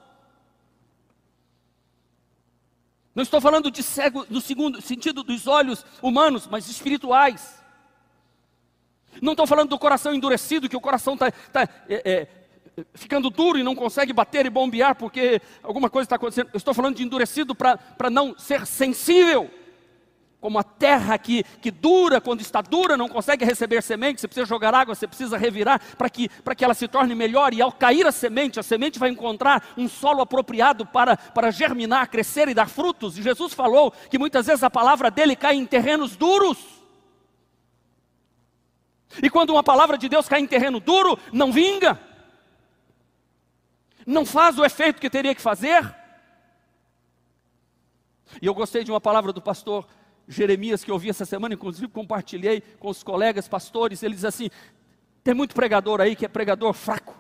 Não 3.15 3.23
estou 3.23 3.41
falando 3.41 3.71
de 3.71 3.83
cego 3.83 4.27
no 4.31 4.41
segundo 4.41 4.81
sentido 4.81 5.23
dos 5.23 5.47
olhos 5.47 5.85
humanos, 6.01 6.47
mas 6.51 6.69
espirituais. 6.69 7.63
Não 9.21 9.33
estou 9.33 9.47
falando 9.47 9.69
do 9.69 9.79
coração 9.79 10.15
endurecido, 10.15 10.69
que 10.69 10.77
o 10.77 10.81
coração 10.81 11.15
está 11.15 11.31
tá, 11.31 11.69
é, 11.89 12.11
é, 12.11 12.29
ficando 12.95 13.29
duro 13.29 13.59
e 13.59 13.63
não 13.63 13.75
consegue 13.75 14.13
bater 14.13 14.47
e 14.47 14.51
bombear 14.51 14.95
porque 14.95 15.43
alguma 15.63 15.91
coisa 15.91 16.07
está 16.07 16.17
acontecendo. 16.17 16.49
Eu 16.53 16.59
estou 16.59 16.73
falando 16.73 16.97
de 16.97 17.03
endurecido 17.03 17.55
para 17.55 18.11
não 18.11 18.37
ser 18.39 18.67
sensível 18.67 19.51
como 20.43 20.59
a 20.59 20.65
terra 20.65 21.17
que, 21.17 21.45
que 21.45 21.71
dura, 21.71 22.21
quando 22.21 22.41
está 22.41 22.61
dura, 22.61 22.97
não 22.97 23.09
consegue 23.09 23.45
receber 23.45 23.81
semente, 23.81 24.21
você 24.21 24.27
precisa 24.27 24.45
jogar 24.45 24.75
água, 24.75 24.93
você 24.93 25.07
precisa 25.07 25.39
revirar 25.39 25.81
para 25.97 26.11
que, 26.11 26.29
que 26.29 26.65
ela 26.65 26.75
se 26.75 26.89
torne 26.89 27.15
melhor, 27.15 27.55
e 27.55 27.63
ao 27.63 27.71
cair 27.71 28.05
a 28.09 28.11
semente, 28.11 28.59
a 28.59 28.63
semente 28.63 28.99
vai 28.99 29.09
encontrar 29.09 29.73
um 29.77 29.89
solo 29.89 30.21
apropriado 30.21 30.85
para, 30.85 31.17
para 31.17 31.53
germinar, 31.53 32.11
crescer 32.11 32.49
e 32.49 32.55
dar 32.55 32.69
frutos. 32.69 33.17
E 33.17 33.23
Jesus 33.23 33.55
falou 33.55 33.93
que 34.11 34.19
muitas 34.19 34.47
vezes 34.47 34.65
a 34.65 34.69
palavra 34.69 35.13
dele 35.13 35.37
cai 35.37 35.55
em 35.55 35.65
terrenos 35.65 36.17
duros. 36.17 36.59
E 39.23 39.31
quando 39.31 39.51
uma 39.51 39.63
palavra 39.63 39.97
de 39.97 40.09
Deus 40.09 40.29
cai 40.29 40.41
em 40.41 40.47
terreno 40.49 40.81
duro, 40.81 41.17
não 41.33 41.53
vinga, 41.53 42.01
não 44.05 44.27
faz 44.27 44.59
o 44.59 44.65
efeito 44.65 45.01
que 45.01 45.09
teria 45.09 45.37
que 45.37 45.41
fazer. 45.41 45.95
E 48.41 48.47
eu 48.47 48.55
gostei 48.55 48.83
de 48.83 48.91
uma 48.91 49.01
palavra 49.01 49.33
do 49.33 49.41
pastor 49.41 49.87
Jeremias 50.29 50.85
que 50.85 50.91
eu 50.91 50.95
ouvi 50.95 51.11
essa 51.11 51.25
semana, 51.25 51.55
inclusive 51.55 51.89
compartilhei 51.89 52.63
com 52.79 52.89
os 52.89 53.03
colegas 53.03 53.49
pastores, 53.49 54.03
ele 54.03 54.15
diz 54.15 54.25
assim: 54.25 54.49
tem 55.23 55.35
muito 55.35 55.55
pregador 55.55 56.01
aí 56.01 56.17
que 56.17 56.25
é 56.25 56.29
pregador 56.29 56.73
fraco, 56.73 57.15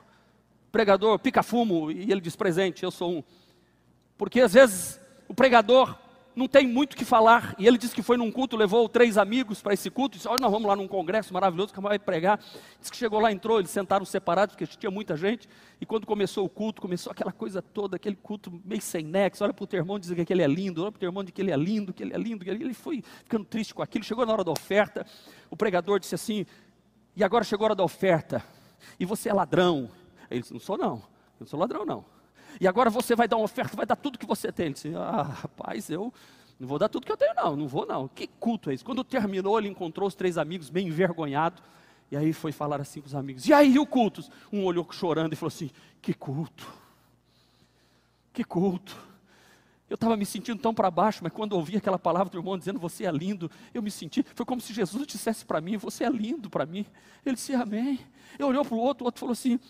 pregador 0.70 1.18
pica-fumo, 1.18 1.90
e 1.90 2.10
ele 2.10 2.20
diz 2.20 2.36
presente, 2.36 2.82
eu 2.82 2.90
sou 2.90 3.18
um. 3.18 3.24
Porque 4.16 4.40
às 4.40 4.54
vezes 4.54 5.00
o 5.28 5.34
pregador 5.34 5.96
não 6.34 6.48
tem 6.48 6.66
muito 6.66 6.94
o 6.94 6.96
que 6.96 7.04
falar. 7.04 7.54
E 7.58 7.66
ele 7.66 7.78
disse 7.78 7.94
que 7.94 8.02
foi 8.02 8.16
num 8.16 8.30
culto, 8.30 8.56
levou 8.56 8.88
três 8.88 9.18
amigos 9.18 9.60
para 9.60 9.74
esse 9.74 9.90
culto. 9.90 10.16
Disse: 10.16 10.28
Olha, 10.28 10.40
nós 10.40 10.50
vamos 10.50 10.66
lá 10.66 10.74
num 10.74 10.88
congresso 10.88 11.32
maravilhoso 11.32 11.72
que 11.72 11.80
vai 11.80 11.98
pregar. 11.98 12.38
Disse 12.78 12.90
que 12.90 12.96
chegou 12.96 13.20
lá, 13.20 13.30
entrou, 13.30 13.58
eles 13.58 13.70
sentaram 13.70 14.04
separados, 14.04 14.54
porque 14.54 14.66
tinha 14.76 14.90
muita 14.90 15.16
gente. 15.16 15.48
E 15.80 15.86
quando 15.86 16.06
começou 16.06 16.44
o 16.44 16.48
culto, 16.48 16.80
começou 16.80 17.10
aquela 17.10 17.32
coisa 17.32 17.60
toda, 17.60 17.96
aquele 17.96 18.16
culto 18.16 18.60
meio 18.64 18.80
sem 18.80 19.04
nexo. 19.04 19.44
Olha 19.44 19.52
para 19.52 19.64
o 19.64 19.66
teu 19.66 19.78
irmão 19.78 19.98
dizer 19.98 20.24
que 20.24 20.32
ele 20.32 20.42
é 20.42 20.46
lindo, 20.46 20.82
olha 20.82 20.92
para 20.92 20.98
o 20.98 21.00
teu 21.00 21.08
irmão 21.08 21.22
dizer 21.22 21.32
que 21.32 21.42
ele 21.42 21.50
é 21.50 21.56
lindo, 21.56 21.92
que 21.92 22.02
ele 22.02 22.14
é 22.14 22.18
lindo. 22.18 22.48
Ele... 22.48 22.64
ele 22.64 22.74
foi 22.74 23.02
ficando 23.24 23.44
triste 23.44 23.74
com 23.74 23.82
aquilo. 23.82 24.04
Chegou 24.04 24.24
na 24.24 24.32
hora 24.32 24.44
da 24.44 24.50
oferta, 24.50 25.06
o 25.50 25.56
pregador 25.56 25.98
disse 25.98 26.14
assim: 26.14 26.46
E 27.14 27.22
agora 27.22 27.44
chegou 27.44 27.64
a 27.64 27.68
hora 27.68 27.74
da 27.74 27.84
oferta, 27.84 28.44
e 28.98 29.04
você 29.04 29.28
é 29.28 29.34
ladrão. 29.34 29.90
Ele 30.30 30.40
disse: 30.40 30.52
Não 30.52 30.60
sou 30.60 30.78
não, 30.78 30.96
eu 30.96 31.40
não 31.40 31.46
sou 31.46 31.60
ladrão 31.60 31.84
não. 31.84 32.21
E 32.60 32.66
agora 32.66 32.90
você 32.90 33.14
vai 33.14 33.26
dar 33.26 33.36
uma 33.36 33.44
oferta, 33.44 33.76
vai 33.76 33.86
dar 33.86 33.96
tudo 33.96 34.18
que 34.18 34.26
você 34.26 34.50
tem. 34.52 34.66
Ele 34.66 34.74
disse: 34.74 34.94
Ah, 34.94 35.22
rapaz, 35.22 35.90
eu 35.90 36.12
não 36.58 36.68
vou 36.68 36.78
dar 36.78 36.88
tudo 36.88 37.04
que 37.04 37.12
eu 37.12 37.16
tenho, 37.16 37.34
não, 37.34 37.56
não 37.56 37.68
vou 37.68 37.86
não. 37.86 38.08
Que 38.08 38.26
culto 38.26 38.70
é 38.70 38.74
esse? 38.74 38.84
Quando 38.84 39.02
terminou, 39.02 39.58
ele 39.58 39.68
encontrou 39.68 40.06
os 40.06 40.14
três 40.14 40.38
amigos 40.38 40.70
bem 40.70 40.88
envergonhados. 40.88 41.62
E 42.10 42.16
aí 42.16 42.32
foi 42.32 42.52
falar 42.52 42.80
assim 42.80 43.00
com 43.00 43.06
os 43.06 43.14
amigos. 43.14 43.46
E 43.46 43.52
aí 43.52 43.78
o 43.78 43.86
culto? 43.86 44.22
Um 44.52 44.64
olhou 44.64 44.86
chorando 44.90 45.32
e 45.32 45.36
falou 45.36 45.48
assim: 45.48 45.70
Que 46.00 46.12
culto. 46.12 46.66
Que 48.32 48.44
culto. 48.44 48.96
Eu 49.92 49.94
estava 49.94 50.16
me 50.16 50.24
sentindo 50.24 50.58
tão 50.58 50.72
para 50.72 50.90
baixo, 50.90 51.20
mas 51.22 51.32
quando 51.32 51.52
ouvi 51.52 51.76
aquela 51.76 51.98
palavra 51.98 52.30
do 52.30 52.38
irmão 52.38 52.56
dizendo 52.56 52.78
você 52.78 53.04
é 53.04 53.10
lindo, 53.10 53.50
eu 53.74 53.82
me 53.82 53.90
senti, 53.90 54.24
foi 54.34 54.46
como 54.46 54.58
se 54.58 54.72
Jesus 54.72 55.06
dissesse 55.06 55.44
para 55.44 55.60
mim, 55.60 55.76
você 55.76 56.04
é 56.04 56.08
lindo 56.08 56.48
para 56.48 56.64
mim. 56.64 56.86
Ele 57.26 57.34
disse 57.34 57.54
amém. 57.54 58.00
Eu 58.38 58.46
olhou 58.46 58.64
para 58.64 58.74
o 58.74 58.78
outro, 58.78 59.04
o 59.04 59.06
outro 59.06 59.20
falou 59.20 59.34
assim, 59.34 59.60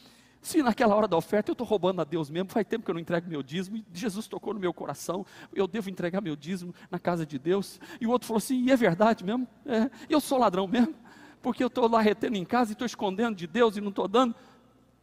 se 0.43 0.61
naquela 0.61 0.97
hora 0.97 1.07
da 1.07 1.17
oferta 1.17 1.51
eu 1.51 1.53
estou 1.53 1.65
roubando 1.65 2.01
a 2.01 2.05
Deus 2.05 2.29
mesmo, 2.29 2.51
faz 2.51 2.67
tempo 2.67 2.85
que 2.85 2.91
eu 2.91 2.95
não 2.95 3.01
entrego 3.01 3.29
meu 3.29 3.45
dízimo, 3.45 3.77
e 3.77 3.85
Jesus 3.95 4.27
tocou 4.27 4.53
no 4.53 4.59
meu 4.59 4.75
coração, 4.75 5.25
eu 5.55 5.69
devo 5.69 5.89
entregar 5.89 6.21
meu 6.21 6.35
dízimo 6.35 6.75
na 6.91 6.99
casa 6.99 7.25
de 7.25 7.39
Deus. 7.39 7.81
E 8.01 8.07
o 8.09 8.11
outro 8.11 8.27
falou 8.27 8.39
assim: 8.39 8.61
e 8.65 8.73
é 8.73 8.77
verdade 8.77 9.25
mesmo? 9.25 9.47
É, 9.65 9.89
eu 10.11 10.21
sou 10.21 10.39
ladrão 10.39 10.67
mesmo, 10.67 10.97
porque 11.41 11.63
eu 11.63 11.69
estou 11.69 11.89
lá 11.89 12.01
retendo 12.01 12.37
em 12.37 12.45
casa 12.45 12.73
e 12.73 12.75
estou 12.75 12.85
escondendo 12.85 13.37
de 13.37 13.47
Deus 13.47 13.77
e 13.77 13.81
não 13.81 13.91
estou 13.91 14.09
dando. 14.09 14.35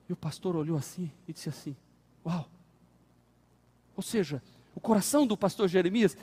E 0.10 0.14
o 0.14 0.16
pastor 0.16 0.58
olhou 0.58 0.78
assim 0.78 1.10
e 1.26 1.32
disse 1.32 1.48
assim: 1.48 1.74
Uau! 2.26 2.50
Ou 3.96 4.04
seja, 4.04 4.44
o 4.76 4.80
coração 4.82 5.26
do 5.26 5.38
pastor 5.38 5.70
Jeremias 5.70 6.18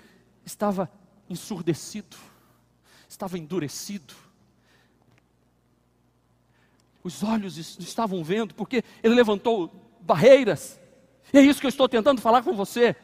estava 0.45 0.91
ensurdecido, 1.29 2.19
estava 3.09 3.39
endurecido 3.39 4.26
os 7.07 7.23
olhos 7.23 7.57
estavam 7.79 8.25
vendo, 8.25 8.53
porque 8.53 8.83
ele 9.01 9.15
levantou 9.15 9.73
barreiras. 10.01 10.81
E 11.33 11.39
é 11.39 11.41
isso 11.41 11.61
que 11.61 11.67
eu 11.67 11.71
estou 11.71 11.89
tentando 11.89 12.21
falar 12.21 12.43
com 12.43 12.53
você. 12.53 12.97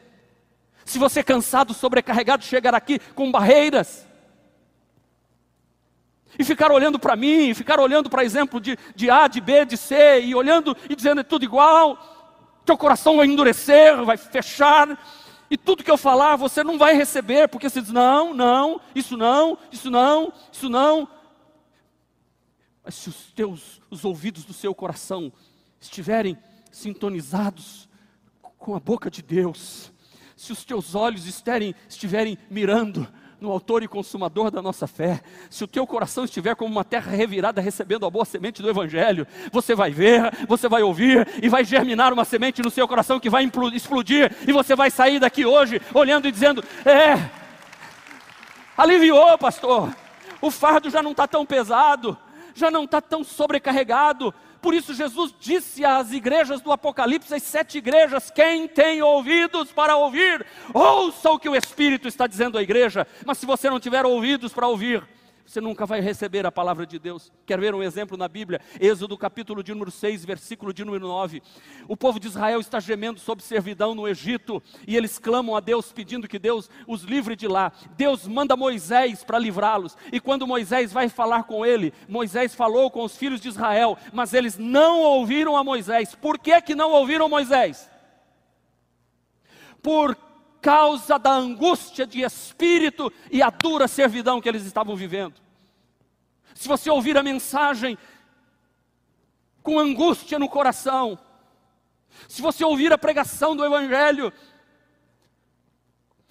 Se 0.83 0.99
você 0.99 1.23
cansado, 1.23 1.73
sobrecarregado, 1.73 2.43
chegar 2.43 2.75
aqui 2.75 2.99
com 3.15 3.31
barreiras, 3.31 4.05
e 6.37 6.43
ficar 6.43 6.69
olhando 6.69 6.99
para 6.99 7.15
mim, 7.15 7.53
ficar 7.53 7.79
olhando 7.79 8.09
para 8.09 8.25
exemplo 8.25 8.59
de, 8.59 8.77
de 8.93 9.09
A, 9.09 9.27
de 9.29 9.39
B, 9.39 9.63
de 9.63 9.77
C, 9.77 10.19
e 10.21 10.35
olhando 10.35 10.75
e 10.89 10.95
dizendo 10.95 11.21
é 11.21 11.23
tudo 11.23 11.45
igual, 11.45 11.97
teu 12.65 12.75
coração 12.75 13.17
vai 13.17 13.27
endurecer, 13.27 14.03
vai 14.03 14.17
fechar, 14.17 14.99
e 15.49 15.55
tudo 15.55 15.83
que 15.83 15.91
eu 15.91 15.97
falar 15.97 16.35
você 16.35 16.61
não 16.61 16.77
vai 16.77 16.93
receber, 16.93 17.47
porque 17.47 17.69
você 17.69 17.79
diz: 17.79 17.91
não, 17.91 18.33
não, 18.33 18.81
isso 18.93 19.15
não, 19.15 19.57
isso 19.71 19.89
não, 19.89 20.33
isso 20.51 20.67
não. 20.67 21.07
Mas 22.83 22.95
se 22.95 23.09
os 23.09 23.31
teus 23.31 23.81
os 23.89 24.03
ouvidos 24.03 24.43
do 24.43 24.53
seu 24.53 24.75
coração 24.75 25.31
estiverem 25.79 26.37
sintonizados 26.71 27.87
com 28.57 28.75
a 28.75 28.79
boca 28.79 29.09
de 29.09 29.21
Deus, 29.21 29.91
se 30.35 30.51
os 30.51 30.65
teus 30.65 30.95
olhos 30.95 31.25
estiverem, 31.25 31.75
estiverem 31.87 32.37
mirando 32.49 33.07
no 33.39 33.51
autor 33.51 33.83
e 33.83 33.87
consumador 33.87 34.49
da 34.49 34.61
nossa 34.61 34.87
fé, 34.87 35.21
se 35.49 35.63
o 35.63 35.67
teu 35.67 35.85
coração 35.85 36.23
estiver 36.23 36.55
como 36.55 36.71
uma 36.71 36.83
terra 36.85 37.11
revirada 37.11 37.59
recebendo 37.59 38.05
a 38.05 38.09
boa 38.09 38.23
semente 38.23 38.61
do 38.61 38.69
Evangelho, 38.69 39.27
você 39.51 39.75
vai 39.75 39.91
ver, 39.91 40.31
você 40.47 40.69
vai 40.69 40.81
ouvir 40.81 41.27
e 41.41 41.49
vai 41.49 41.65
germinar 41.65 42.13
uma 42.13 42.23
semente 42.23 42.61
no 42.61 42.69
seu 42.69 42.87
coração 42.87 43.19
que 43.19 43.29
vai 43.29 43.49
explodir, 43.73 44.31
e 44.47 44.53
você 44.53 44.75
vai 44.75 44.89
sair 44.89 45.19
daqui 45.19 45.45
hoje 45.45 45.81
olhando 45.93 46.25
e 46.27 46.31
dizendo: 46.31 46.63
É, 46.85 47.29
aliviou, 48.77 49.37
pastor, 49.37 49.93
o 50.41 50.49
fardo 50.49 50.89
já 50.89 51.03
não 51.03 51.11
está 51.11 51.27
tão 51.27 51.45
pesado, 51.45 52.17
já 52.53 52.71
não 52.71 52.85
está 52.85 53.01
tão 53.01 53.23
sobrecarregado. 53.23 54.33
Por 54.61 54.73
isso, 54.73 54.93
Jesus 54.93 55.33
disse 55.39 55.83
às 55.83 56.11
igrejas 56.11 56.61
do 56.61 56.71
Apocalipse, 56.71 57.33
as 57.33 57.43
sete 57.43 57.77
igrejas: 57.77 58.31
quem 58.31 58.67
tem 58.67 59.01
ouvidos 59.01 59.71
para 59.71 59.95
ouvir, 59.95 60.45
ouça 60.73 61.29
o 61.31 61.39
que 61.39 61.49
o 61.49 61.55
Espírito 61.55 62.07
está 62.07 62.27
dizendo 62.27 62.57
à 62.57 62.63
igreja. 62.63 63.05
Mas 63.25 63.37
se 63.37 63.45
você 63.45 63.69
não 63.69 63.79
tiver 63.79 64.05
ouvidos 64.05 64.53
para 64.53 64.67
ouvir, 64.67 65.03
você 65.45 65.59
nunca 65.59 65.85
vai 65.85 65.99
receber 65.99 66.45
a 66.45 66.51
palavra 66.51 66.85
de 66.85 66.97
Deus. 66.97 67.31
Quer 67.45 67.59
ver 67.59 67.75
um 67.75 67.83
exemplo 67.83 68.17
na 68.17 68.27
Bíblia? 68.27 68.61
Êxodo 68.79 69.17
capítulo 69.17 69.61
de 69.61 69.73
número 69.73 69.91
6, 69.91 70.23
versículo 70.23 70.73
de 70.73 70.85
número 70.85 71.05
9. 71.07 71.43
O 71.87 71.97
povo 71.97 72.19
de 72.19 72.27
Israel 72.27 72.59
está 72.59 72.79
gemendo 72.79 73.19
sob 73.19 73.41
servidão 73.43 73.93
no 73.93 74.07
Egito 74.07 74.63
e 74.87 74.95
eles 74.95 75.19
clamam 75.19 75.55
a 75.55 75.59
Deus 75.59 75.91
pedindo 75.91 76.27
que 76.27 76.39
Deus 76.39 76.69
os 76.87 77.03
livre 77.03 77.35
de 77.35 77.47
lá. 77.47 77.71
Deus 77.97 78.27
manda 78.27 78.55
Moisés 78.55 79.23
para 79.23 79.37
livrá-los. 79.37 79.97
E 80.11 80.19
quando 80.19 80.47
Moisés 80.47 80.93
vai 80.93 81.09
falar 81.09 81.43
com 81.43 81.65
ele, 81.65 81.93
Moisés 82.07 82.55
falou 82.55 82.89
com 82.89 83.03
os 83.03 83.17
filhos 83.17 83.41
de 83.41 83.49
Israel, 83.49 83.97
mas 84.13 84.33
eles 84.33 84.57
não 84.57 85.01
ouviram 85.01 85.57
a 85.57 85.63
Moisés. 85.63 86.15
Por 86.15 86.39
que 86.39 86.61
que 86.61 86.73
não 86.73 86.91
ouviram 86.91 87.27
Moisés? 87.27 87.89
Por 89.81 90.15
causa 90.63 91.19
da 91.19 91.31
angústia 91.31 92.07
de 92.07 92.21
espírito 92.21 93.11
e 93.29 93.43
a 93.43 93.49
dura 93.49 93.85
servidão 93.85 94.39
que 94.39 94.47
eles 94.47 94.63
estavam 94.63 94.95
vivendo. 94.95 95.41
Se 96.55 96.69
você 96.69 96.89
ouvir 96.89 97.17
a 97.17 97.21
mensagem 97.21 97.97
com 99.61 99.77
angústia 99.77 100.39
no 100.39 100.47
coração, 100.47 101.19
se 102.29 102.41
você 102.41 102.63
ouvir 102.63 102.93
a 102.93 102.97
pregação 102.97 103.57
do 103.57 103.65
Evangelho, 103.65 104.31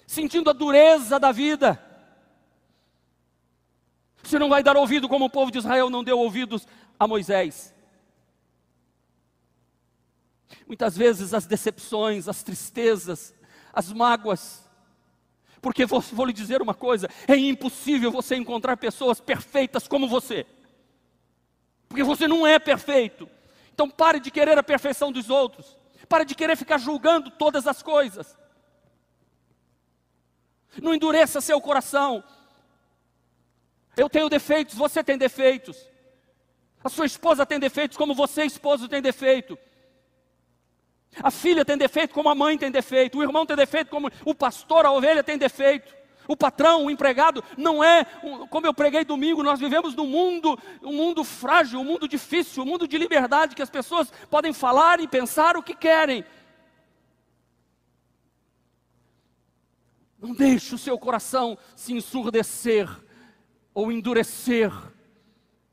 sentindo 0.07 0.49
a 0.49 0.53
dureza 0.53 1.19
da 1.19 1.31
vida, 1.31 1.79
você 4.23 4.39
não 4.39 4.49
vai 4.49 4.63
dar 4.63 4.75
ouvido 4.75 5.07
como 5.07 5.25
o 5.25 5.29
povo 5.29 5.51
de 5.51 5.59
Israel 5.59 5.91
não 5.91 6.03
deu 6.03 6.17
ouvidos 6.17 6.67
a 6.99 7.07
Moisés. 7.07 7.71
Muitas 10.65 10.97
vezes 10.97 11.35
as 11.35 11.45
decepções, 11.45 12.27
as 12.27 12.41
tristezas, 12.41 13.33
as 13.73 13.91
mágoas. 13.91 14.69
Porque 15.59 15.85
vou, 15.85 15.99
vou 15.99 16.25
lhe 16.25 16.33
dizer 16.33 16.61
uma 16.61 16.75
coisa: 16.75 17.09
é 17.27 17.35
impossível 17.35 18.11
você 18.11 18.35
encontrar 18.35 18.77
pessoas 18.77 19.19
perfeitas 19.19 19.87
como 19.87 20.07
você. 20.07 20.45
Porque 21.89 22.03
você 22.03 22.27
não 22.27 22.45
é 22.45 22.59
perfeito. 22.59 23.29
Então 23.73 23.89
pare 23.89 24.19
de 24.19 24.29
querer 24.29 24.57
a 24.57 24.63
perfeição 24.63 25.11
dos 25.11 25.29
outros. 25.29 25.77
Pare 26.07 26.25
de 26.25 26.35
querer 26.35 26.55
ficar 26.55 26.77
julgando 26.77 27.31
todas 27.31 27.65
as 27.65 27.81
coisas. 27.81 28.37
Não 30.81 30.93
endureça 30.93 31.41
seu 31.41 31.59
coração. 31.59 32.23
Eu 33.95 34.09
tenho 34.09 34.29
defeitos, 34.29 34.75
você 34.75 35.03
tem 35.03 35.17
defeitos. 35.17 35.89
A 36.83 36.89
sua 36.89 37.05
esposa 37.05 37.45
tem 37.45 37.59
defeitos, 37.59 37.97
como 37.97 38.13
você, 38.13 38.43
esposo, 38.43 38.89
tem 38.89 39.01
defeito. 39.01 39.57
A 41.21 41.29
filha 41.29 41.63
tem 41.63 41.77
defeito 41.77 42.13
como 42.13 42.29
a 42.29 42.35
mãe 42.35 42.57
tem 42.57 42.71
defeito, 42.71 43.17
o 43.17 43.23
irmão 43.23 43.45
tem 43.45 43.55
defeito 43.55 43.89
como 43.89 44.09
o 44.25 44.33
pastor, 44.33 44.85
a 44.85 44.91
ovelha 44.91 45.23
tem 45.23 45.37
defeito. 45.37 45.93
O 46.27 46.37
patrão, 46.37 46.85
o 46.85 46.91
empregado, 46.91 47.43
não 47.57 47.83
é, 47.83 48.05
como 48.49 48.65
eu 48.65 48.73
preguei 48.73 49.03
domingo, 49.03 49.43
nós 49.43 49.59
vivemos 49.59 49.93
num 49.93 50.07
mundo, 50.07 50.57
um 50.81 50.93
mundo 50.93 51.23
frágil, 51.23 51.81
um 51.81 51.83
mundo 51.83 52.07
difícil, 52.07 52.63
um 52.63 52.65
mundo 52.65 52.87
de 52.87 52.97
liberdade, 52.97 53.55
que 53.55 53.61
as 53.61 53.69
pessoas 53.69 54.11
podem 54.29 54.53
falar 54.53 55.01
e 55.01 55.07
pensar 55.07 55.57
o 55.57 55.63
que 55.63 55.75
querem. 55.75 56.23
Não 60.17 60.33
deixe 60.33 60.73
o 60.73 60.77
seu 60.77 60.97
coração 60.97 61.57
se 61.75 61.91
ensurdecer 61.91 62.89
ou 63.73 63.91
endurecer 63.91 64.71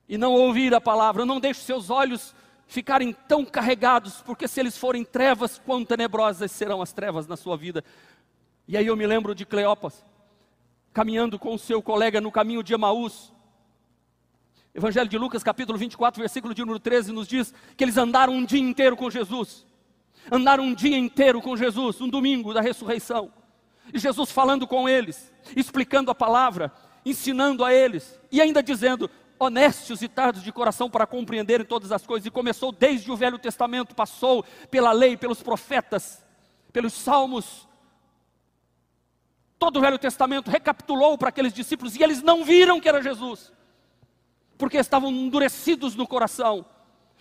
e 0.09 0.19
não 0.19 0.33
ouvir 0.33 0.75
a 0.75 0.81
palavra, 0.81 1.25
não 1.25 1.39
deixe 1.39 1.61
seus 1.61 1.89
olhos 1.89 2.35
ficarem 2.71 3.13
tão 3.27 3.45
carregados, 3.45 4.23
porque 4.23 4.47
se 4.47 4.61
eles 4.61 4.79
forem 4.79 5.05
trevas, 5.05 5.59
quão 5.59 5.85
tenebrosas 5.85 6.53
serão 6.53 6.81
as 6.81 6.93
trevas 6.93 7.27
na 7.27 7.37
sua 7.37 7.57
vida. 7.57 7.85
E 8.67 8.77
aí 8.77 8.87
eu 8.87 8.97
me 8.97 9.05
lembro 9.09 9.35
de 9.35 9.45
Cleopas, 9.45 10.07
caminhando 10.93 11.37
com 11.37 11.53
o 11.53 11.59
seu 11.59 11.83
colega 11.83 12.21
no 12.21 12.31
caminho 12.31 12.63
de 12.63 12.73
Emaús. 12.73 13.33
Evangelho 14.73 15.09
de 15.09 15.19
Lucas, 15.19 15.43
capítulo 15.43 15.77
24, 15.77 16.21
versículo 16.21 16.55
de 16.55 16.61
número 16.61 16.79
13, 16.79 17.11
nos 17.11 17.27
diz 17.27 17.53
que 17.77 17.83
eles 17.83 17.97
andaram 17.97 18.35
um 18.35 18.45
dia 18.45 18.61
inteiro 18.61 18.97
com 18.97 19.11
Jesus. 19.11 19.67
Andaram 20.31 20.63
um 20.63 20.73
dia 20.73 20.97
inteiro 20.97 21.43
com 21.43 21.57
Jesus, 21.57 22.01
um 22.01 22.09
domingo 22.09 22.55
da 22.55 22.61
ressurreição. 22.61 23.33
E 23.93 23.99
Jesus 23.99 24.31
falando 24.31 24.65
com 24.65 24.89
eles, 24.89 25.33
explicando 25.57 26.09
a 26.09 26.15
palavra, 26.15 26.73
ensinando 27.05 27.65
a 27.65 27.75
eles, 27.75 28.17
e 28.31 28.41
ainda 28.41 28.63
dizendo: 28.63 29.11
honestos 29.41 30.03
e 30.03 30.09
tardos 30.09 30.43
de 30.43 30.53
coração 30.53 30.91
para 30.91 31.07
compreenderem 31.07 31.65
todas 31.65 31.91
as 31.91 32.07
coisas, 32.07 32.27
e 32.27 32.31
começou 32.31 32.71
desde 32.71 33.11
o 33.11 33.17
Velho 33.17 33.39
Testamento, 33.39 33.95
passou 33.95 34.45
pela 34.71 34.93
lei, 34.93 35.17
pelos 35.17 35.43
profetas, 35.43 36.23
pelos 36.71 36.93
salmos, 36.93 37.67
todo 39.59 39.79
o 39.79 39.81
Velho 39.81 39.99
Testamento, 39.99 40.51
recapitulou 40.51 41.17
para 41.17 41.31
aqueles 41.31 41.55
discípulos, 41.55 41.97
e 41.97 42.03
eles 42.03 42.23
não 42.23 42.45
viram 42.45 42.79
que 42.79 42.89
era 42.89 43.03
Jesus, 43.03 43.51
porque 44.59 44.77
estavam 44.77 45.11
endurecidos 45.11 45.97
no 45.97 46.07
coração, 46.07 46.67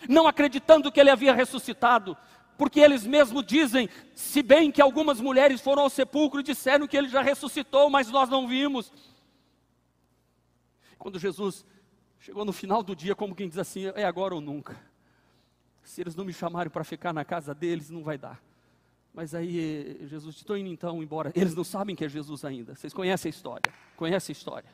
não 0.08 0.28
acreditando 0.28 0.91
que 0.91 1.00
ele 1.00 1.10
havia 1.10 1.34
ressuscitado, 1.34 2.17
porque 2.58 2.82
eles 2.82 3.08
mesmos 3.08 3.46
dizem, 3.46 3.88
se 4.13 4.44
bem 4.44 4.70
que 4.70 4.82
algumas 4.82 5.22
mulheres 5.22 5.62
foram 5.62 5.84
ao 5.84 5.89
sepulcro 5.89 6.41
e 6.41 6.44
disseram 6.44 6.86
que 6.86 6.98
ele 6.98 7.08
já 7.08 7.22
ressuscitou, 7.22 7.89
mas 7.89 8.12
nós 8.12 8.28
não 8.28 8.46
vimos. 8.46 8.91
Quando 10.98 11.17
Jesus 11.17 11.65
Chegou 12.20 12.44
no 12.44 12.52
final 12.52 12.84
do 12.84 12.96
dia, 12.96 13.16
como 13.16 13.34
quem 13.34 13.48
diz 13.48 13.58
assim: 13.58 13.86
é 13.96 14.04
agora 14.04 14.36
ou 14.36 14.42
nunca. 14.42 14.78
Se 15.84 16.02
eles 16.02 16.16
não 16.16 16.26
me 16.26 16.34
chamarem 16.34 16.70
para 16.70 16.84
ficar 16.84 17.14
na 17.14 17.24
casa 17.24 17.56
deles, 17.56 17.90
não 17.90 18.04
vai 18.04 18.18
dar. 18.18 18.42
Mas 19.14 19.34
aí 19.34 20.06
Jesus, 20.08 20.36
estou 20.36 20.58
indo 20.58 20.70
então 20.70 21.02
embora. 21.02 21.32
Eles 21.34 21.56
não 21.56 21.64
sabem 21.64 21.96
que 21.96 22.06
é 22.06 22.10
Jesus 22.10 22.46
ainda. 22.46 22.76
Vocês 22.76 22.94
conhecem 22.94 23.30
a 23.30 23.32
história? 23.32 23.74
Conhecem 23.96 24.34
a 24.34 24.38
história? 24.38 24.70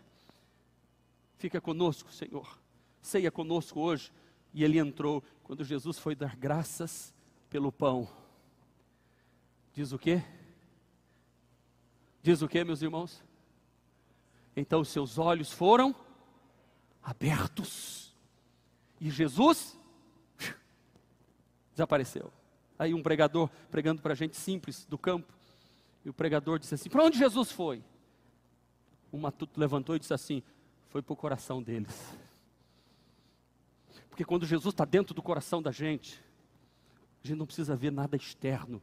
Fica 1.38 1.62
conosco, 1.62 2.12
Senhor. 2.12 2.60
Ceia 3.02 3.32
conosco 3.32 3.80
hoje. 3.80 4.12
E 4.54 4.64
ele 4.64 4.80
entrou 4.80 5.24
quando 5.44 5.64
Jesus 5.64 6.00
foi 6.00 6.16
dar 6.16 6.36
graças 6.36 7.14
pelo 7.50 7.72
pão. 7.72 8.08
Diz 9.74 9.92
o 9.92 10.00
quê? 10.00 10.24
Diz 12.22 12.42
o 12.42 12.48
quê, 12.48 12.64
meus 12.64 12.82
irmãos? 12.82 13.24
Então 14.56 14.84
seus 14.84 15.18
olhos 15.18 15.52
foram 15.52 15.96
abertos. 17.06 18.12
E 19.00 19.12
Jesus 19.12 19.80
desapareceu. 21.72 22.34
Aí 22.78 22.94
um 22.94 23.04
pregador 23.04 23.50
pregando 23.70 24.02
para 24.02 24.16
gente 24.16 24.36
simples 24.36 24.86
do 24.86 24.98
campo, 24.98 25.32
e 26.04 26.10
o 26.10 26.14
pregador 26.14 26.60
disse 26.60 26.74
assim: 26.74 26.90
Para 26.90 27.04
onde 27.04 27.18
Jesus 27.18 27.52
foi? 27.52 27.84
O 29.12 29.18
matuto 29.18 29.60
levantou 29.60 29.96
e 29.96 30.00
disse 30.00 30.14
assim: 30.14 30.44
Foi 30.90 31.02
para 31.02 31.14
o 31.14 31.16
coração 31.16 31.62
deles. 31.62 32.18
Porque 34.10 34.26
quando 34.26 34.46
Jesus 34.46 34.74
está 34.74 34.86
dentro 34.86 35.14
do 35.14 35.22
coração 35.22 35.62
da 35.62 35.72
gente, 35.72 36.22
a 37.24 37.28
gente 37.28 37.38
não 37.38 37.46
precisa 37.46 37.76
ver 37.76 37.92
nada 37.92 38.16
externo, 38.16 38.82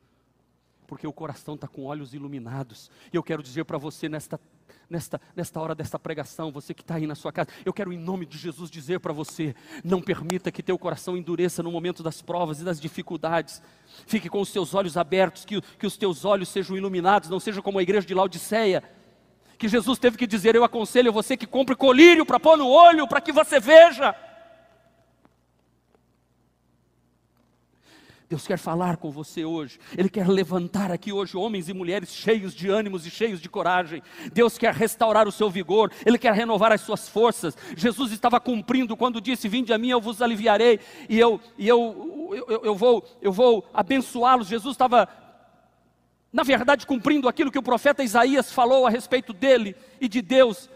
porque 0.86 1.06
o 1.06 1.12
coração 1.12 1.54
está 1.54 1.66
com 1.66 1.84
olhos 1.84 2.12
iluminados. 2.12 2.90
E 3.12 3.16
eu 3.16 3.22
quero 3.22 3.42
dizer 3.42 3.64
para 3.64 3.78
você 3.78 4.08
nesta 4.08 4.38
nesta, 4.88 5.20
nesta 5.34 5.60
hora 5.60 5.74
desta 5.74 5.98
pregação, 5.98 6.52
você 6.52 6.74
que 6.74 6.82
está 6.82 6.96
aí 6.96 7.06
na 7.06 7.14
sua 7.14 7.32
casa, 7.32 7.48
eu 7.64 7.72
quero 7.72 7.92
em 7.92 7.98
nome 7.98 8.26
de 8.26 8.38
Jesus 8.38 8.70
dizer 8.70 9.00
para 9.00 9.12
você: 9.12 9.54
não 9.84 10.00
permita 10.00 10.50
que 10.50 10.62
teu 10.62 10.78
coração 10.78 11.16
endureça 11.16 11.62
no 11.62 11.70
momento 11.70 12.02
das 12.02 12.22
provas 12.22 12.60
e 12.60 12.64
das 12.64 12.80
dificuldades. 12.80 13.62
Fique 14.06 14.28
com 14.28 14.40
os 14.40 14.52
teus 14.52 14.74
olhos 14.74 14.96
abertos, 14.96 15.44
que, 15.44 15.60
que 15.60 15.86
os 15.86 15.96
teus 15.96 16.24
olhos 16.24 16.48
sejam 16.48 16.76
iluminados, 16.76 17.28
não 17.28 17.40
seja 17.40 17.62
como 17.62 17.78
a 17.78 17.82
igreja 17.82 18.06
de 18.06 18.14
Laodiceia. 18.14 18.82
Que 19.58 19.68
Jesus 19.68 19.98
teve 19.98 20.16
que 20.16 20.26
dizer: 20.26 20.54
Eu 20.54 20.64
aconselho 20.64 21.12
você 21.12 21.36
que 21.36 21.46
compre 21.46 21.76
colírio 21.76 22.26
para 22.26 22.40
pôr 22.40 22.56
no 22.56 22.68
olho, 22.68 23.06
para 23.06 23.20
que 23.20 23.32
você 23.32 23.60
veja. 23.60 24.14
Deus 28.32 28.46
quer 28.46 28.56
falar 28.56 28.96
com 28.96 29.10
você 29.10 29.44
hoje. 29.44 29.78
Ele 29.94 30.08
quer 30.08 30.26
levantar 30.26 30.90
aqui 30.90 31.12
hoje 31.12 31.36
homens 31.36 31.68
e 31.68 31.74
mulheres 31.74 32.08
cheios 32.08 32.54
de 32.54 32.70
ânimos 32.70 33.06
e 33.06 33.10
cheios 33.10 33.42
de 33.42 33.46
coragem. 33.46 34.02
Deus 34.32 34.56
quer 34.56 34.72
restaurar 34.72 35.28
o 35.28 35.32
seu 35.32 35.50
vigor. 35.50 35.92
Ele 36.02 36.16
quer 36.16 36.32
renovar 36.32 36.72
as 36.72 36.80
suas 36.80 37.10
forças. 37.10 37.54
Jesus 37.76 38.10
estava 38.10 38.40
cumprindo 38.40 38.96
quando 38.96 39.20
disse: 39.20 39.50
Vinde 39.50 39.70
a 39.70 39.76
mim, 39.76 39.90
eu 39.90 40.00
vos 40.00 40.22
aliviarei 40.22 40.80
e 41.10 41.18
eu, 41.18 41.38
e 41.58 41.68
eu, 41.68 42.34
eu, 42.48 42.64
eu 42.64 42.74
vou, 42.74 43.04
eu 43.20 43.32
vou 43.32 43.68
abençoá-los. 43.74 44.48
Jesus 44.48 44.72
estava, 44.72 45.06
na 46.32 46.42
verdade, 46.42 46.86
cumprindo 46.86 47.28
aquilo 47.28 47.52
que 47.52 47.58
o 47.58 47.62
profeta 47.62 48.02
Isaías 48.02 48.50
falou 48.50 48.86
a 48.86 48.90
respeito 48.90 49.34
dele 49.34 49.76
e 50.00 50.08
de 50.08 50.22
Deus, 50.22 50.70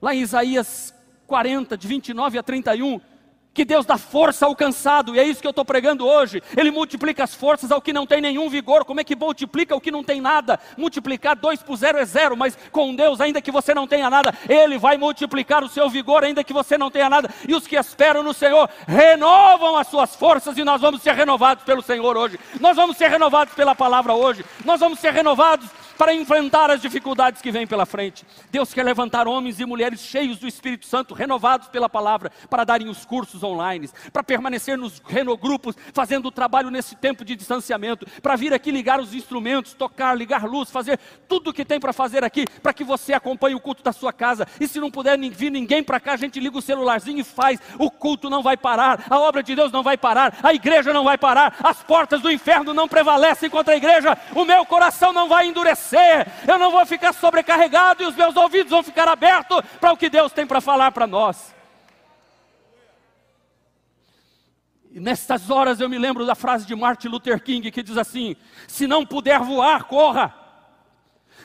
lá 0.00 0.14
em 0.14 0.22
Isaías 0.22 0.94
40, 1.26 1.76
de 1.76 1.86
29 1.86 2.38
a 2.38 2.42
31 2.42 3.11
que 3.54 3.64
Deus 3.64 3.84
dá 3.84 3.98
força 3.98 4.46
ao 4.46 4.56
cansado, 4.56 5.14
e 5.14 5.18
é 5.18 5.24
isso 5.24 5.40
que 5.40 5.46
eu 5.46 5.50
estou 5.50 5.64
pregando 5.64 6.06
hoje. 6.06 6.42
Ele 6.56 6.70
multiplica 6.70 7.24
as 7.24 7.34
forças 7.34 7.70
ao 7.70 7.82
que 7.82 7.92
não 7.92 8.06
tem 8.06 8.20
nenhum 8.20 8.48
vigor. 8.48 8.84
Como 8.84 9.00
é 9.00 9.04
que 9.04 9.14
multiplica 9.14 9.76
o 9.76 9.80
que 9.80 9.90
não 9.90 10.02
tem 10.02 10.20
nada? 10.20 10.58
Multiplicar 10.76 11.36
dois 11.36 11.62
por 11.62 11.76
zero 11.76 11.98
é 11.98 12.04
zero, 12.04 12.36
mas 12.36 12.56
com 12.70 12.94
Deus, 12.94 13.20
ainda 13.20 13.42
que 13.42 13.50
você 13.50 13.74
não 13.74 13.86
tenha 13.86 14.08
nada, 14.08 14.34
Ele 14.48 14.78
vai 14.78 14.96
multiplicar 14.96 15.62
o 15.62 15.68
seu 15.68 15.88
vigor, 15.88 16.24
ainda 16.24 16.44
que 16.44 16.52
você 16.52 16.78
não 16.78 16.90
tenha 16.90 17.08
nada. 17.08 17.28
E 17.46 17.54
os 17.54 17.66
que 17.66 17.76
esperam 17.76 18.22
no 18.22 18.32
Senhor 18.32 18.68
renovam 18.86 19.76
as 19.76 19.88
suas 19.88 20.16
forças, 20.16 20.56
e 20.56 20.64
nós 20.64 20.80
vamos 20.80 21.02
ser 21.02 21.14
renovados 21.14 21.64
pelo 21.64 21.82
Senhor 21.82 22.16
hoje. 22.16 22.38
Nós 22.60 22.76
vamos 22.76 22.96
ser 22.96 23.08
renovados 23.08 23.54
pela 23.54 23.74
palavra 23.74 24.14
hoje. 24.14 24.44
Nós 24.64 24.80
vamos 24.80 24.98
ser 24.98 25.12
renovados 25.12 25.68
para 26.02 26.12
enfrentar 26.12 26.68
as 26.68 26.82
dificuldades 26.82 27.40
que 27.40 27.52
vêm 27.52 27.64
pela 27.64 27.86
frente. 27.86 28.26
Deus 28.50 28.74
quer 28.74 28.82
levantar 28.82 29.28
homens 29.28 29.60
e 29.60 29.64
mulheres 29.64 30.00
cheios 30.00 30.36
do 30.36 30.48
Espírito 30.48 30.84
Santo, 30.84 31.14
renovados 31.14 31.68
pela 31.68 31.88
palavra, 31.88 32.32
para 32.50 32.64
darem 32.64 32.88
os 32.88 33.04
cursos 33.04 33.44
online, 33.44 33.88
para 34.12 34.24
permanecer 34.24 34.76
nos 34.76 35.00
renogrupos, 35.06 35.76
fazendo 35.94 36.26
o 36.26 36.32
trabalho 36.32 36.70
nesse 36.70 36.96
tempo 36.96 37.24
de 37.24 37.36
distanciamento, 37.36 38.04
para 38.20 38.34
vir 38.34 38.52
aqui 38.52 38.72
ligar 38.72 38.98
os 38.98 39.14
instrumentos, 39.14 39.74
tocar, 39.74 40.18
ligar 40.18 40.42
luz, 40.44 40.72
fazer 40.72 40.98
tudo 41.28 41.50
o 41.50 41.52
que 41.52 41.64
tem 41.64 41.78
para 41.78 41.92
fazer 41.92 42.24
aqui, 42.24 42.46
para 42.60 42.72
que 42.72 42.82
você 42.82 43.12
acompanhe 43.12 43.54
o 43.54 43.60
culto 43.60 43.84
da 43.84 43.92
sua 43.92 44.12
casa. 44.12 44.44
E 44.58 44.66
se 44.66 44.80
não 44.80 44.90
puder 44.90 45.16
vir 45.16 45.52
ninguém 45.52 45.84
para 45.84 46.00
cá, 46.00 46.14
a 46.14 46.16
gente 46.16 46.40
liga 46.40 46.58
o 46.58 46.62
celularzinho 46.62 47.20
e 47.20 47.24
faz. 47.24 47.60
O 47.78 47.88
culto 47.88 48.28
não 48.28 48.42
vai 48.42 48.56
parar, 48.56 49.04
a 49.08 49.20
obra 49.20 49.40
de 49.40 49.54
Deus 49.54 49.70
não 49.70 49.84
vai 49.84 49.96
parar, 49.96 50.36
a 50.42 50.52
igreja 50.52 50.92
não 50.92 51.04
vai 51.04 51.16
parar, 51.16 51.58
as 51.62 51.80
portas 51.80 52.20
do 52.20 52.28
inferno 52.28 52.74
não 52.74 52.88
prevalecem 52.88 53.48
contra 53.48 53.74
a 53.74 53.76
igreja, 53.76 54.18
o 54.34 54.44
meu 54.44 54.66
coração 54.66 55.12
não 55.12 55.28
vai 55.28 55.46
endurecer, 55.46 55.91
eu 56.46 56.58
não 56.58 56.70
vou 56.70 56.84
ficar 56.86 57.12
sobrecarregado 57.12 58.02
e 58.02 58.06
os 58.06 58.14
meus 58.14 58.36
ouvidos 58.36 58.70
vão 58.70 58.82
ficar 58.82 59.08
abertos 59.08 59.60
para 59.80 59.92
o 59.92 59.96
que 59.96 60.08
Deus 60.08 60.32
tem 60.32 60.46
para 60.46 60.60
falar 60.60 60.92
para 60.92 61.06
nós. 61.06 61.54
E 64.90 65.00
nestas 65.00 65.50
horas 65.50 65.80
eu 65.80 65.88
me 65.88 65.96
lembro 65.96 66.26
da 66.26 66.34
frase 66.34 66.66
de 66.66 66.74
Martin 66.74 67.08
Luther 67.08 67.42
King 67.42 67.70
que 67.70 67.82
diz 67.82 67.96
assim: 67.96 68.36
se 68.68 68.86
não 68.86 69.06
puder 69.06 69.40
voar, 69.40 69.84
corra. 69.84 70.34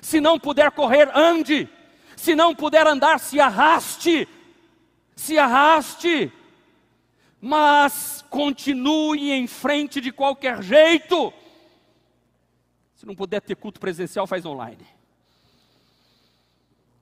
Se 0.01 0.19
não 0.19 0.37
puder 0.37 0.71
correr, 0.71 1.09
ande. 1.15 1.69
Se 2.15 2.35
não 2.35 2.53
puder 2.53 2.85
andar, 2.85 3.19
se 3.19 3.39
arraste. 3.39 4.27
Se 5.15 5.37
arraste. 5.37 6.31
Mas 7.39 8.25
continue 8.29 9.31
em 9.31 9.47
frente 9.47 10.01
de 10.01 10.11
qualquer 10.11 10.61
jeito. 10.61 11.33
Não 13.07 13.15
puder 13.15 13.39
ter 13.39 13.55
culto 13.55 13.79
presencial, 13.79 14.27
faz 14.27 14.45
online. 14.45 14.85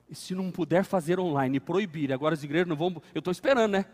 E 0.08 0.14
se 0.14 0.36
não 0.36 0.52
puder 0.52 0.84
fazer 0.84 1.18
online, 1.18 1.58
proibir, 1.58 2.12
agora 2.12 2.32
as 2.32 2.44
igrejas 2.44 2.68
não 2.68 2.76
vão. 2.76 3.02
Eu 3.12 3.18
estou 3.18 3.32
esperando, 3.32 3.72
né? 3.72 3.86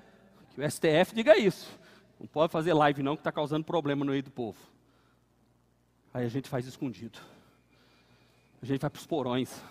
Que 0.55 0.61
o 0.61 0.71
STF 0.71 1.15
diga 1.15 1.39
isso. 1.39 1.75
Não 2.21 2.27
pode 2.27 2.53
fazer 2.53 2.75
live, 2.75 3.03
não, 3.03 3.17
que 3.17 3.21
está 3.21 3.33
causando 3.33 3.65
problema 3.65 4.05
no 4.05 4.11
meio 4.11 4.23
do 4.23 4.31
povo. 4.31 4.59
Aí 6.13 6.27
a 6.27 6.29
gente 6.29 6.51
faz 6.51 6.67
escondido. 6.67 7.19
A 8.63 8.67
gente 8.67 8.83
vai 8.83 8.91
para 8.91 9.01
os 9.01 9.07
porões. 9.07 9.63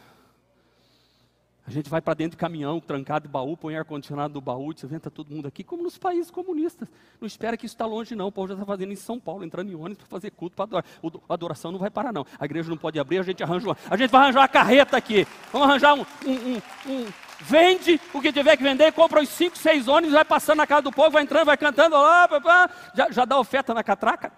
A 1.71 1.73
gente 1.73 1.89
vai 1.89 2.01
para 2.01 2.13
dentro 2.13 2.31
de 2.31 2.37
caminhão, 2.37 2.81
trancado 2.81 3.27
de 3.27 3.31
baú, 3.31 3.55
põe 3.55 3.77
ar-condicionado 3.77 4.33
no 4.33 4.41
baú, 4.41 4.73
você 4.73 4.85
venta 4.85 5.09
todo 5.09 5.33
mundo 5.33 5.47
aqui, 5.47 5.63
como 5.63 5.81
nos 5.81 5.97
países 5.97 6.29
comunistas. 6.29 6.85
Não 7.17 7.25
espera 7.25 7.55
que 7.55 7.65
isso 7.65 7.73
está 7.73 7.85
longe, 7.85 8.13
não. 8.13 8.27
O 8.27 8.31
povo 8.31 8.49
já 8.49 8.55
está 8.55 8.65
fazendo 8.65 8.91
em 8.91 8.95
São 8.97 9.17
Paulo, 9.17 9.45
entrando 9.45 9.71
em 9.71 9.75
ônibus 9.75 9.99
para 9.99 10.07
fazer 10.07 10.31
culto, 10.31 10.53
para 10.53 10.65
adorar. 10.65 10.85
a 11.29 11.33
adoração 11.33 11.71
não 11.71 11.79
vai 11.79 11.89
parar, 11.89 12.11
não. 12.11 12.25
A 12.37 12.43
igreja 12.43 12.69
não 12.69 12.75
pode 12.75 12.99
abrir, 12.99 13.19
a 13.19 13.23
gente 13.23 13.41
arranja 13.41 13.69
uma. 13.69 13.77
A 13.89 13.95
gente 13.95 14.11
vai 14.11 14.21
arranjar 14.21 14.41
uma 14.41 14.47
carreta 14.49 14.97
aqui. 14.97 15.25
Vamos 15.53 15.69
arranjar 15.69 15.93
um, 15.93 16.05
um, 16.25 16.33
um, 16.33 16.61
um 16.91 17.07
vende 17.39 18.01
o 18.13 18.19
que 18.19 18.33
tiver 18.33 18.57
que 18.57 18.63
vender, 18.63 18.91
compra 18.91 19.21
os 19.21 19.29
cinco, 19.29 19.57
seis 19.57 19.87
ônibus, 19.87 20.13
vai 20.13 20.25
passando 20.25 20.57
na 20.57 20.67
casa 20.67 20.81
do 20.81 20.91
povo, 20.91 21.11
vai 21.11 21.23
entrando, 21.23 21.45
vai 21.45 21.57
cantando, 21.57 21.95
lá, 21.95 22.69
já, 22.93 23.09
já 23.11 23.23
dá 23.23 23.39
oferta 23.39 23.73
na 23.73 23.81
catraca, 23.81 24.29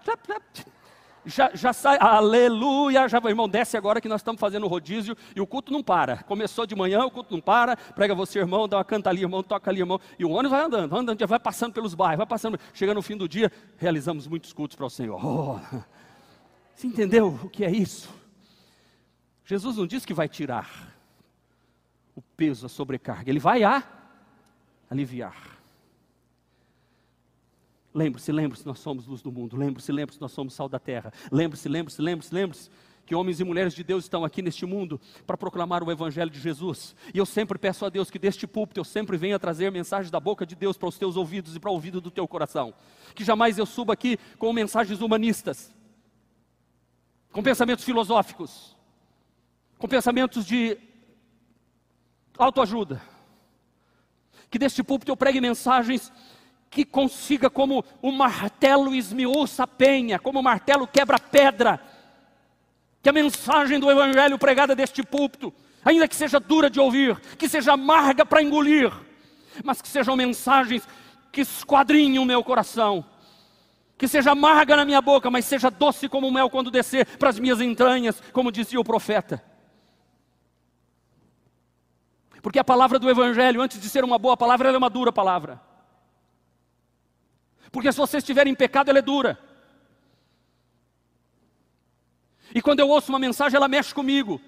já, 1.26 1.50
já 1.54 1.72
sai, 1.72 1.98
aleluia, 2.00 3.08
já, 3.08 3.20
irmão, 3.26 3.48
desce 3.48 3.76
agora 3.76 4.00
que 4.00 4.08
nós 4.08 4.20
estamos 4.20 4.40
fazendo 4.40 4.64
o 4.64 4.68
rodízio 4.68 5.16
e 5.34 5.40
o 5.40 5.46
culto 5.46 5.72
não 5.72 5.82
para. 5.82 6.18
Começou 6.24 6.66
de 6.66 6.74
manhã, 6.74 7.04
o 7.04 7.10
culto 7.10 7.34
não 7.34 7.40
para, 7.40 7.76
prega 7.76 8.14
você, 8.14 8.38
irmão, 8.38 8.68
dá 8.68 8.78
uma 8.78 8.84
canta 8.84 9.10
ali, 9.10 9.22
irmão, 9.22 9.42
toca 9.42 9.70
ali, 9.70 9.80
irmão, 9.80 10.00
e 10.18 10.24
o 10.24 10.30
ônibus 10.30 10.50
vai 10.50 10.64
andando, 10.64 10.90
vai 10.90 11.00
andando, 11.00 11.26
vai 11.26 11.40
passando 11.40 11.72
pelos 11.72 11.94
bairros, 11.94 12.18
vai 12.18 12.26
passando, 12.26 12.58
chega 12.72 12.92
no 12.92 13.02
fim 13.02 13.16
do 13.16 13.28
dia, 13.28 13.50
realizamos 13.76 14.26
muitos 14.26 14.52
cultos 14.52 14.76
para 14.76 14.86
o 14.86 14.90
Senhor. 14.90 15.24
Oh, 15.24 15.58
você 16.74 16.86
entendeu 16.86 17.38
o 17.42 17.48
que 17.48 17.64
é 17.64 17.70
isso? 17.70 18.12
Jesus 19.44 19.76
não 19.76 19.86
disse 19.86 20.06
que 20.06 20.14
vai 20.14 20.28
tirar 20.28 20.94
o 22.14 22.22
peso, 22.22 22.66
a 22.66 22.68
sobrecarga, 22.68 23.30
ele 23.30 23.38
vai 23.38 23.64
a 23.64 23.82
aliviar. 24.90 25.53
Lembre-se, 27.94 28.32
lembre-se, 28.32 28.66
nós 28.66 28.80
somos 28.80 29.06
luz 29.06 29.22
do 29.22 29.30
mundo. 29.30 29.56
Lembre-se, 29.56 29.92
lembre-se, 29.92 30.20
nós 30.20 30.32
somos 30.32 30.52
sal 30.52 30.68
da 30.68 30.80
terra. 30.80 31.12
Lembre-se, 31.30 31.68
lembre-se, 31.68 32.02
lembre-se, 32.02 32.34
lembre-se 32.34 32.70
que 33.06 33.14
homens 33.14 33.38
e 33.38 33.44
mulheres 33.44 33.74
de 33.74 33.84
Deus 33.84 34.04
estão 34.04 34.24
aqui 34.24 34.42
neste 34.42 34.66
mundo 34.66 35.00
para 35.26 35.36
proclamar 35.36 35.82
o 35.84 35.92
Evangelho 35.92 36.30
de 36.30 36.40
Jesus. 36.40 36.96
E 37.12 37.18
eu 37.18 37.26
sempre 37.26 37.58
peço 37.58 37.84
a 37.84 37.88
Deus 37.88 38.10
que 38.10 38.18
deste 38.18 38.46
púlpito 38.46 38.80
eu 38.80 38.84
sempre 38.84 39.16
venha 39.16 39.38
trazer 39.38 39.70
mensagens 39.70 40.10
da 40.10 40.18
boca 40.18 40.44
de 40.44 40.56
Deus 40.56 40.76
para 40.76 40.88
os 40.88 40.98
teus 40.98 41.16
ouvidos 41.16 41.54
e 41.54 41.60
para 41.60 41.70
o 41.70 41.74
ouvido 41.74 42.00
do 42.00 42.10
teu 42.10 42.26
coração. 42.26 42.74
Que 43.14 43.22
jamais 43.22 43.58
eu 43.58 43.66
suba 43.66 43.92
aqui 43.92 44.18
com 44.38 44.52
mensagens 44.52 45.00
humanistas, 45.00 45.72
com 47.30 47.42
pensamentos 47.42 47.84
filosóficos, 47.84 48.76
com 49.78 49.86
pensamentos 49.86 50.44
de 50.44 50.78
autoajuda. 52.36 53.00
Que 54.50 54.58
deste 54.58 54.82
púlpito 54.82 55.12
eu 55.12 55.16
pregue 55.16 55.40
mensagens 55.40 56.10
que 56.74 56.84
consiga, 56.84 57.48
como 57.48 57.84
o 58.02 58.10
martelo 58.10 58.92
esmiuça 58.92 59.62
a 59.62 59.66
penha, 59.66 60.18
como 60.18 60.40
o 60.40 60.42
martelo 60.42 60.88
quebra 60.88 61.20
pedra, 61.20 61.80
que 63.00 63.08
a 63.08 63.12
mensagem 63.12 63.78
do 63.78 63.88
Evangelho 63.88 64.36
pregada 64.36 64.74
deste 64.74 65.00
púlpito, 65.04 65.54
ainda 65.84 66.08
que 66.08 66.16
seja 66.16 66.40
dura 66.40 66.68
de 66.68 66.80
ouvir, 66.80 67.16
que 67.38 67.48
seja 67.48 67.74
amarga 67.74 68.26
para 68.26 68.42
engolir, 68.42 68.92
mas 69.62 69.80
que 69.80 69.86
sejam 69.86 70.16
mensagens 70.16 70.82
que 71.30 71.42
esquadrinhem 71.42 72.18
o 72.18 72.24
meu 72.24 72.42
coração, 72.42 73.04
que 73.96 74.08
seja 74.08 74.32
amarga 74.32 74.74
na 74.74 74.84
minha 74.84 75.00
boca, 75.00 75.30
mas 75.30 75.44
seja 75.44 75.70
doce 75.70 76.08
como 76.08 76.28
mel 76.28 76.50
quando 76.50 76.72
descer 76.72 77.06
para 77.18 77.30
as 77.30 77.38
minhas 77.38 77.60
entranhas, 77.60 78.20
como 78.32 78.50
dizia 78.50 78.80
o 78.80 78.84
profeta. 78.84 79.40
Porque 82.42 82.58
a 82.58 82.64
palavra 82.64 82.98
do 82.98 83.08
Evangelho, 83.08 83.62
antes 83.62 83.80
de 83.80 83.88
ser 83.88 84.02
uma 84.02 84.18
boa 84.18 84.36
palavra, 84.36 84.68
ela 84.68 84.76
é 84.76 84.78
uma 84.78 84.90
dura 84.90 85.12
palavra. 85.12 85.73
Porque 87.74 87.90
se 87.90 87.98
você 87.98 88.18
estiver 88.18 88.46
em 88.46 88.54
pecado, 88.54 88.88
ela 88.88 89.00
é 89.00 89.02
dura. 89.02 89.36
E 92.54 92.62
quando 92.62 92.78
eu 92.78 92.88
ouço 92.88 93.10
uma 93.10 93.18
mensagem, 93.18 93.56
ela 93.56 93.66
mexe 93.66 93.92
comigo. 93.92 94.40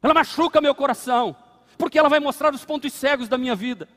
Ela 0.00 0.14
machuca 0.14 0.60
meu 0.60 0.72
coração. 0.72 1.34
Porque 1.76 1.98
ela 1.98 2.08
vai 2.08 2.20
mostrar 2.20 2.54
os 2.54 2.64
pontos 2.64 2.92
cegos 2.92 3.26
da 3.26 3.36
minha 3.36 3.56
vida. 3.56 3.88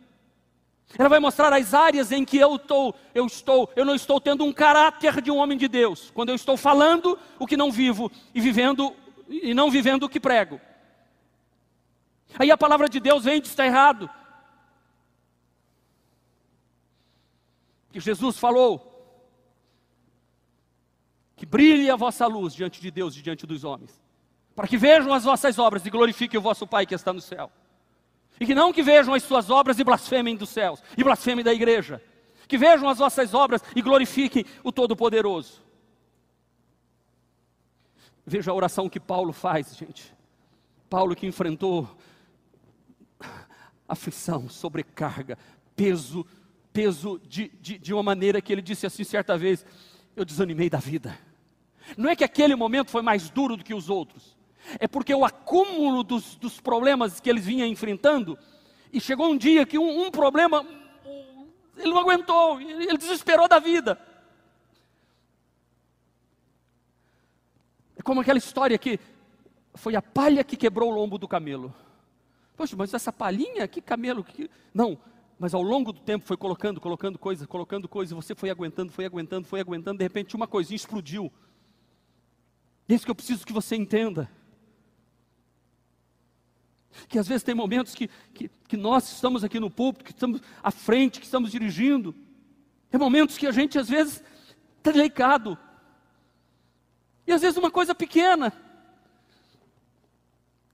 Ela 0.98 1.08
vai 1.08 1.20
mostrar 1.20 1.54
as 1.54 1.76
áreas 1.76 2.12
em 2.12 2.26
que 2.26 2.40
eu 2.40 2.56
estou, 2.56 2.96
eu 3.13 3.28
estou, 3.28 3.72
eu 3.76 3.86
não 3.86 3.94
estou 3.94 4.20
tendo 4.20 4.44
um 4.44 4.52
caráter 4.52 5.22
de 5.22 5.30
um 5.30 5.38
homem 5.38 5.56
de 5.56 5.68
Deus. 5.68 6.10
Quando 6.16 6.30
eu 6.30 6.36
estou 6.36 6.58
falando 6.58 7.16
o 7.38 7.46
que 7.46 7.56
não 7.56 7.72
vivo 7.72 8.12
e 8.34 8.42
vivendo 8.42 8.92
e 9.30 9.54
não 9.54 9.70
vivendo 9.70 10.02
o 10.02 10.10
que 10.10 10.20
prego. 10.20 10.60
Aí 12.40 12.50
a 12.50 12.58
palavra 12.58 12.90
de 12.90 13.00
Deus 13.00 13.24
vem 13.24 13.38
e 13.38 13.42
diz 13.42 13.52
está 13.52 13.68
errado. 13.68 14.10
Que 17.98 18.06
Jesus 18.06 18.38
falou: 18.38 18.94
que 21.36 21.48
brilhe 21.48 21.90
a 21.90 21.96
vossa 21.96 22.28
luz 22.28 22.54
diante 22.54 22.80
de 22.80 22.92
Deus 22.92 23.16
e 23.18 23.24
diante 23.24 23.48
dos 23.48 23.64
homens, 23.64 24.00
para 24.56 24.68
que 24.68 24.78
vejam 24.78 25.12
as 25.12 25.24
vossas 25.24 25.58
obras 25.58 25.84
e 25.84 25.90
glorifiquem 25.90 26.40
o 26.40 26.44
vosso 26.44 26.68
Pai 26.68 26.86
que 26.86 26.94
está 26.94 27.12
no 27.12 27.22
céu. 27.22 27.52
E 28.40 28.46
que 28.46 28.54
não 28.54 28.72
que 28.72 28.84
vejam 28.84 29.16
as 29.16 29.24
suas 29.24 29.50
obras 29.50 29.80
e 29.80 29.84
blasfemem 29.84 30.36
dos 30.36 30.50
céus, 30.50 30.84
e 30.96 31.04
blasfemem 31.04 31.44
da 31.44 31.52
igreja. 31.52 32.00
Que 32.48 32.56
vejam 32.56 32.88
as 32.88 33.00
vossas 33.00 33.34
obras 33.34 33.64
e 33.76 33.82
glorifiquem 33.82 34.46
o 34.64 34.72
Todo-Poderoso. 34.72 35.64
Veja 38.24 38.52
a 38.52 38.54
oração 38.54 38.88
que 38.88 39.00
Paulo 39.00 39.34
faz, 39.34 39.76
gente. 39.76 40.14
Paulo 40.88 41.16
que 41.16 41.26
enfrentou 41.26 41.90
aflição, 43.88 44.48
sobrecarga, 44.48 45.38
peso 45.76 46.26
peso 46.78 47.20
de, 47.28 47.48
de, 47.60 47.80
de 47.80 47.92
uma 47.92 48.04
maneira 48.04 48.40
que 48.40 48.54
ele 48.54 48.62
disse 48.62 48.86
assim 48.86 49.04
certa 49.04 49.36
vez: 49.36 49.66
Eu 50.16 50.24
desanimei 50.24 50.70
da 50.70 50.78
vida. 50.78 51.18
Não 51.98 52.08
é 52.08 52.16
que 52.16 52.24
aquele 52.24 52.56
momento 52.56 52.92
foi 52.92 53.02
mais 53.02 53.32
duro 53.32 53.58
do 53.58 53.63
que 53.63 53.74
os 53.74 53.90
outros, 53.90 54.38
é 54.80 54.88
porque 54.88 55.16
o 55.16 55.26
acúmulo 55.26 56.04
dos, 56.04 56.36
dos 56.36 56.62
problemas 56.62 57.20
que 57.20 57.28
eles 57.32 57.46
vinham 57.46 57.68
enfrentando, 57.68 58.38
e 58.94 59.02
chegou 59.02 59.32
um 59.32 59.36
dia 59.36 59.66
que 59.66 59.80
um, 59.80 60.06
um 60.06 60.12
problema, 60.12 60.63
ele 61.78 61.90
não 61.90 61.98
aguentou, 61.98 62.62
ele 62.62 62.98
desesperou 62.98 63.48
da 63.48 63.58
vida. 63.58 64.00
É 67.98 68.04
como 68.04 68.22
aquela 68.22 68.38
história 68.38 68.78
que 68.78 69.00
foi 69.74 69.96
a 69.96 70.02
palha 70.02 70.44
que 70.44 70.56
quebrou 70.56 70.92
o 70.92 70.94
lombo 70.94 71.18
do 71.18 71.28
camelo. 71.28 71.74
Poxa, 72.56 72.76
mas 72.78 72.94
essa 72.94 73.12
palhinha, 73.12 73.68
que 73.68 73.82
camelo? 73.82 74.24
Que... 74.24 74.48
Não, 74.72 75.00
mas 75.39 75.54
ao 75.54 75.62
longo 75.62 75.91
do 75.91 76.00
tempo 76.00 76.26
foi 76.26 76.38
colocando, 76.38 76.82
colocando 76.82 77.17
coisa, 77.17 77.45
colocando 77.47 77.88
coisa, 77.88 78.15
você 78.15 78.34
foi 78.34 78.50
aguentando, 78.50 78.91
foi 78.91 79.06
aguentando, 79.06 79.47
foi 79.47 79.60
aguentando, 79.60 79.97
de 79.97 80.04
repente 80.04 80.36
uma 80.36 80.47
coisinha 80.47 80.76
explodiu. 80.76 81.32
E 82.88 82.93
é 82.93 82.95
isso 82.95 83.06
que 83.06 83.12
eu 83.12 83.15
preciso 83.15 83.45
que 83.45 83.54
você 83.54 83.76
entenda. 83.76 84.30
Que 87.08 87.19
às 87.19 87.28
vezes 87.28 87.43
tem 87.43 87.54
momentos 87.54 87.93
que, 87.93 88.10
que, 88.34 88.50
que 88.67 88.78
nós 88.78 89.12
estamos 89.12 89.43
aqui 89.43 89.60
no 89.60 89.69
púlpito, 89.69 90.06
que 90.06 90.12
estamos 90.12 90.41
à 90.63 90.71
frente, 90.71 91.19
que 91.19 91.26
estamos 91.26 91.52
dirigindo. 91.52 92.15
É 92.91 92.97
momentos 92.97 93.38
que 93.38 93.45
a 93.45 93.52
gente 93.52 93.78
às 93.78 93.88
vezes 93.88 94.23
está 94.78 94.91
delicado. 94.91 95.58
E 97.28 97.32
às 97.32 97.41
vezes 97.41 97.58
uma 97.58 97.69
coisa 97.69 97.93
pequena, 97.93 98.54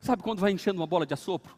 Sabe 0.03 0.21
quando 0.21 0.39
vai 0.39 0.51
enchendo 0.51 0.81
uma 0.81 0.85
bola 0.85 1.05
de 1.05 1.13
assopro? 1.13 1.55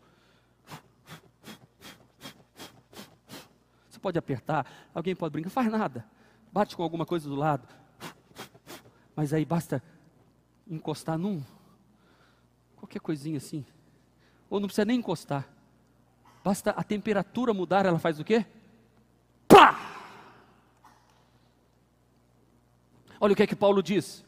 Pode 4.06 4.20
apertar, 4.20 4.68
alguém 4.94 5.16
pode 5.16 5.32
brincar, 5.32 5.50
faz 5.50 5.72
nada. 5.72 6.06
Bate 6.54 6.76
com 6.76 6.84
alguma 6.84 7.08
coisa 7.08 7.28
do 7.28 7.34
lado. 7.34 7.68
Mas 9.16 9.34
aí 9.34 9.44
basta 9.44 9.82
encostar 10.68 11.18
num, 11.18 11.44
qualquer 12.76 13.00
coisinha 13.00 13.38
assim. 13.38 13.66
Ou 14.48 14.60
não 14.60 14.68
precisa 14.68 14.86
nem 14.86 15.00
encostar. 15.00 15.50
Basta 16.44 16.70
a 16.70 16.84
temperatura 16.84 17.52
mudar, 17.52 17.84
ela 17.88 17.98
faz 17.98 18.20
o 18.20 18.24
quê? 18.24 18.46
Pá! 19.48 19.76
Olha 23.20 23.34
o 23.34 23.36
que 23.36 23.42
é 23.42 23.48
que 23.48 23.56
Paulo 23.56 23.82
diz. 23.82 24.24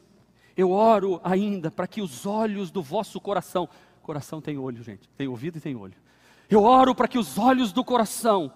Eu 0.56 0.72
oro 0.72 1.22
ainda 1.24 1.70
para 1.70 1.86
que 1.86 2.02
os 2.02 2.26
olhos 2.26 2.72
do 2.72 2.82
vosso 2.82 3.22
coração, 3.22 3.70
coração 4.02 4.42
tem 4.42 4.58
olho, 4.58 4.82
gente, 4.82 5.08
tem 5.10 5.28
ouvido 5.28 5.60
e 5.60 5.62
tem 5.62 5.76
olho. 5.76 5.94
Eu 6.50 6.64
oro 6.64 6.96
para 6.96 7.08
que 7.08 7.20
os 7.20 7.38
olhos 7.38 7.72
do 7.72 7.84
coração 7.84 8.52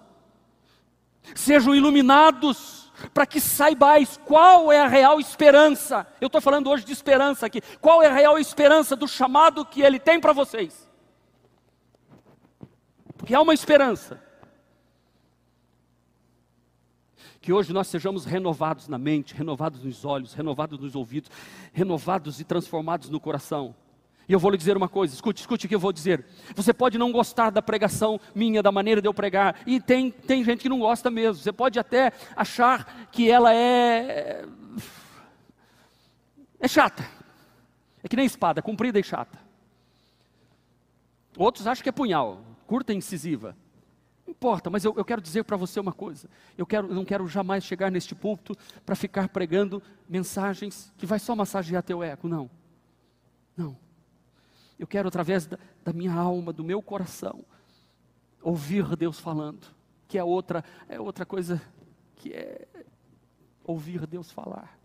sejam 1.34 1.74
iluminados, 1.74 2.92
para 3.12 3.26
que 3.26 3.40
saibais 3.40 4.18
qual 4.24 4.70
é 4.70 4.80
a 4.80 4.86
real 4.86 5.18
esperança. 5.18 6.06
Eu 6.20 6.26
estou 6.26 6.40
falando 6.40 6.70
hoje 6.70 6.84
de 6.84 6.92
esperança 6.92 7.46
aqui. 7.46 7.60
Qual 7.80 8.02
é 8.02 8.06
a 8.06 8.14
real 8.14 8.38
esperança 8.38 8.94
do 8.94 9.08
chamado 9.08 9.64
que 9.64 9.82
Ele 9.82 9.98
tem 9.98 10.20
para 10.20 10.32
vocês? 10.32 10.88
Porque 13.16 13.34
há 13.34 13.40
uma 13.40 13.54
esperança. 13.54 14.20
Que 17.40 17.52
hoje 17.52 17.72
nós 17.72 17.88
sejamos 17.88 18.24
renovados 18.24 18.86
na 18.86 18.98
mente, 18.98 19.34
renovados 19.34 19.82
nos 19.82 20.04
olhos, 20.04 20.32
renovados 20.32 20.78
nos 20.78 20.94
ouvidos, 20.94 21.30
renovados 21.72 22.40
e 22.40 22.44
transformados 22.44 23.08
no 23.08 23.18
coração. 23.18 23.74
E 24.28 24.32
eu 24.32 24.38
vou 24.38 24.50
lhe 24.50 24.56
dizer 24.56 24.76
uma 24.76 24.88
coisa, 24.88 25.14
escute, 25.14 25.40
escute 25.40 25.66
o 25.66 25.68
que 25.68 25.74
eu 25.74 25.80
vou 25.80 25.92
dizer. 25.92 26.24
Você 26.54 26.72
pode 26.72 26.96
não 26.96 27.10
gostar 27.10 27.50
da 27.50 27.60
pregação 27.60 28.20
minha, 28.34 28.62
da 28.62 28.70
maneira 28.70 29.00
de 29.00 29.08
eu 29.08 29.14
pregar, 29.14 29.60
e 29.66 29.80
tem, 29.80 30.10
tem 30.10 30.44
gente 30.44 30.60
que 30.60 30.68
não 30.68 30.78
gosta 30.78 31.10
mesmo. 31.10 31.42
Você 31.42 31.52
pode 31.52 31.78
até 31.78 32.12
achar 32.36 33.08
que 33.10 33.30
ela 33.30 33.54
é. 33.54 34.44
é 36.60 36.68
chata. 36.68 37.04
É 38.02 38.08
que 38.08 38.16
nem 38.16 38.26
espada, 38.26 38.62
comprida 38.62 38.98
e 38.98 39.02
chata. 39.02 39.38
Outros 41.36 41.66
acham 41.66 41.82
que 41.82 41.88
é 41.88 41.92
punhal, 41.92 42.40
curta 42.66 42.92
e 42.92 42.96
incisiva. 42.96 43.56
Não 44.26 44.32
importa, 44.32 44.70
mas 44.70 44.84
eu, 44.84 44.94
eu 44.96 45.04
quero 45.04 45.20
dizer 45.20 45.44
para 45.44 45.56
você 45.56 45.80
uma 45.80 45.92
coisa. 45.92 46.28
Eu, 46.56 46.66
quero, 46.66 46.88
eu 46.88 46.94
não 46.94 47.04
quero 47.04 47.26
jamais 47.26 47.64
chegar 47.64 47.90
neste 47.90 48.14
púlpito 48.14 48.56
para 48.84 48.94
ficar 48.94 49.28
pregando 49.28 49.82
mensagens 50.08 50.92
que 50.96 51.06
vai 51.06 51.18
só 51.18 51.34
massagear 51.34 51.82
teu 51.82 52.02
ego. 52.02 52.28
Não. 52.28 52.50
Não. 53.56 53.76
Eu 54.82 54.86
quero, 54.88 55.06
através 55.06 55.46
da, 55.46 55.56
da 55.84 55.92
minha 55.92 56.12
alma, 56.12 56.52
do 56.52 56.64
meu 56.64 56.82
coração, 56.82 57.44
ouvir 58.42 58.96
Deus 58.96 59.16
falando, 59.20 59.64
que 60.08 60.18
é 60.18 60.24
outra, 60.24 60.64
é 60.88 60.98
outra 60.98 61.24
coisa 61.24 61.62
que 62.16 62.32
é 62.32 62.66
ouvir 63.62 64.04
Deus 64.08 64.32
falar. 64.32 64.76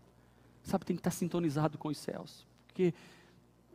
Sabe, 0.62 0.84
tem 0.84 0.94
que 0.94 1.00
estar 1.00 1.10
sintonizado 1.10 1.76
com 1.76 1.88
os 1.88 1.98
céus, 1.98 2.46
porque 2.68 2.94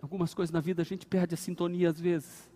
algumas 0.02 0.34
coisas 0.34 0.54
na 0.54 0.62
vida 0.62 0.82
a 0.82 0.86
gente 0.86 1.06
perde 1.06 1.34
a 1.34 1.38
sintonia 1.38 1.90
às 1.90 2.00
vezes. 2.00 2.50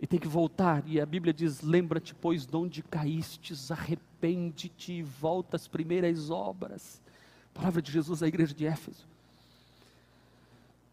E 0.00 0.08
tem 0.08 0.18
que 0.18 0.26
voltar, 0.26 0.82
e 0.88 1.00
a 1.00 1.06
Bíblia 1.06 1.32
diz: 1.32 1.60
Lembra-te, 1.60 2.16
pois, 2.16 2.46
de 2.46 2.56
onde 2.56 2.82
caístes, 2.82 3.70
arrepende-te 3.70 4.94
e 4.94 5.02
volta 5.04 5.54
às 5.54 5.68
primeiras 5.68 6.30
obras. 6.30 7.00
palavra 7.54 7.80
de 7.80 7.92
Jesus 7.92 8.24
à 8.24 8.26
igreja 8.26 8.52
de 8.52 8.66
Éfeso. 8.66 9.06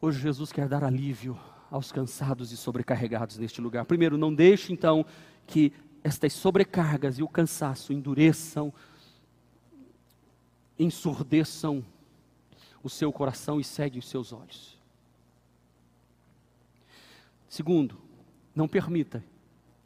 Hoje 0.05 0.19
Jesus 0.19 0.51
quer 0.51 0.67
dar 0.67 0.83
alívio 0.83 1.35
aos 1.71 1.91
cansados 1.91 2.51
e 2.51 2.57
sobrecarregados 2.57 3.39
neste 3.39 3.59
lugar. 3.59 3.85
Primeiro, 3.85 4.19
não 4.19 4.31
deixe 4.31 4.71
então 4.71 5.03
que 5.47 5.73
estas 6.03 6.31
sobrecargas 6.31 7.17
e 7.17 7.23
o 7.23 7.27
cansaço 7.27 7.91
endureçam, 7.91 8.71
ensurdeçam 10.77 11.83
o 12.83 12.89
seu 12.89 13.11
coração 13.11 13.59
e 13.59 13.63
ceguem 13.63 13.97
os 13.97 14.07
seus 14.07 14.31
olhos. 14.31 14.77
Segundo, 17.49 17.97
não 18.53 18.67
permita 18.67 19.23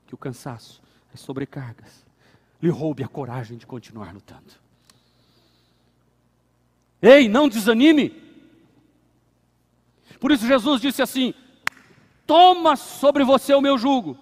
que 0.05 0.13
o 0.13 0.17
cansaço, 0.17 0.81
as 1.13 1.21
sobrecargas, 1.21 2.05
lhe 2.61 2.69
roube 2.69 3.05
a 3.05 3.07
coragem 3.07 3.57
de 3.57 3.65
continuar 3.65 4.13
lutando. 4.13 4.51
Ei, 7.01 7.29
não 7.29 7.47
desanime! 7.47 8.28
Por 10.19 10.31
isso 10.31 10.45
Jesus 10.45 10.81
disse 10.81 11.01
assim: 11.01 11.33
Toma 12.25 12.75
sobre 12.75 13.23
você 13.23 13.53
o 13.53 13.61
meu 13.61 13.77
jugo. 13.77 14.17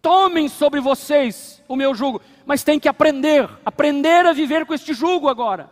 Tomem 0.00 0.48
sobre 0.48 0.80
vocês 0.80 1.62
o 1.68 1.74
meu 1.74 1.94
jugo, 1.94 2.20
mas 2.44 2.62
tem 2.62 2.78
que 2.78 2.88
aprender, 2.88 3.48
aprender 3.64 4.24
a 4.24 4.32
viver 4.32 4.64
com 4.64 4.72
este 4.72 4.94
jugo 4.94 5.28
agora. 5.28 5.70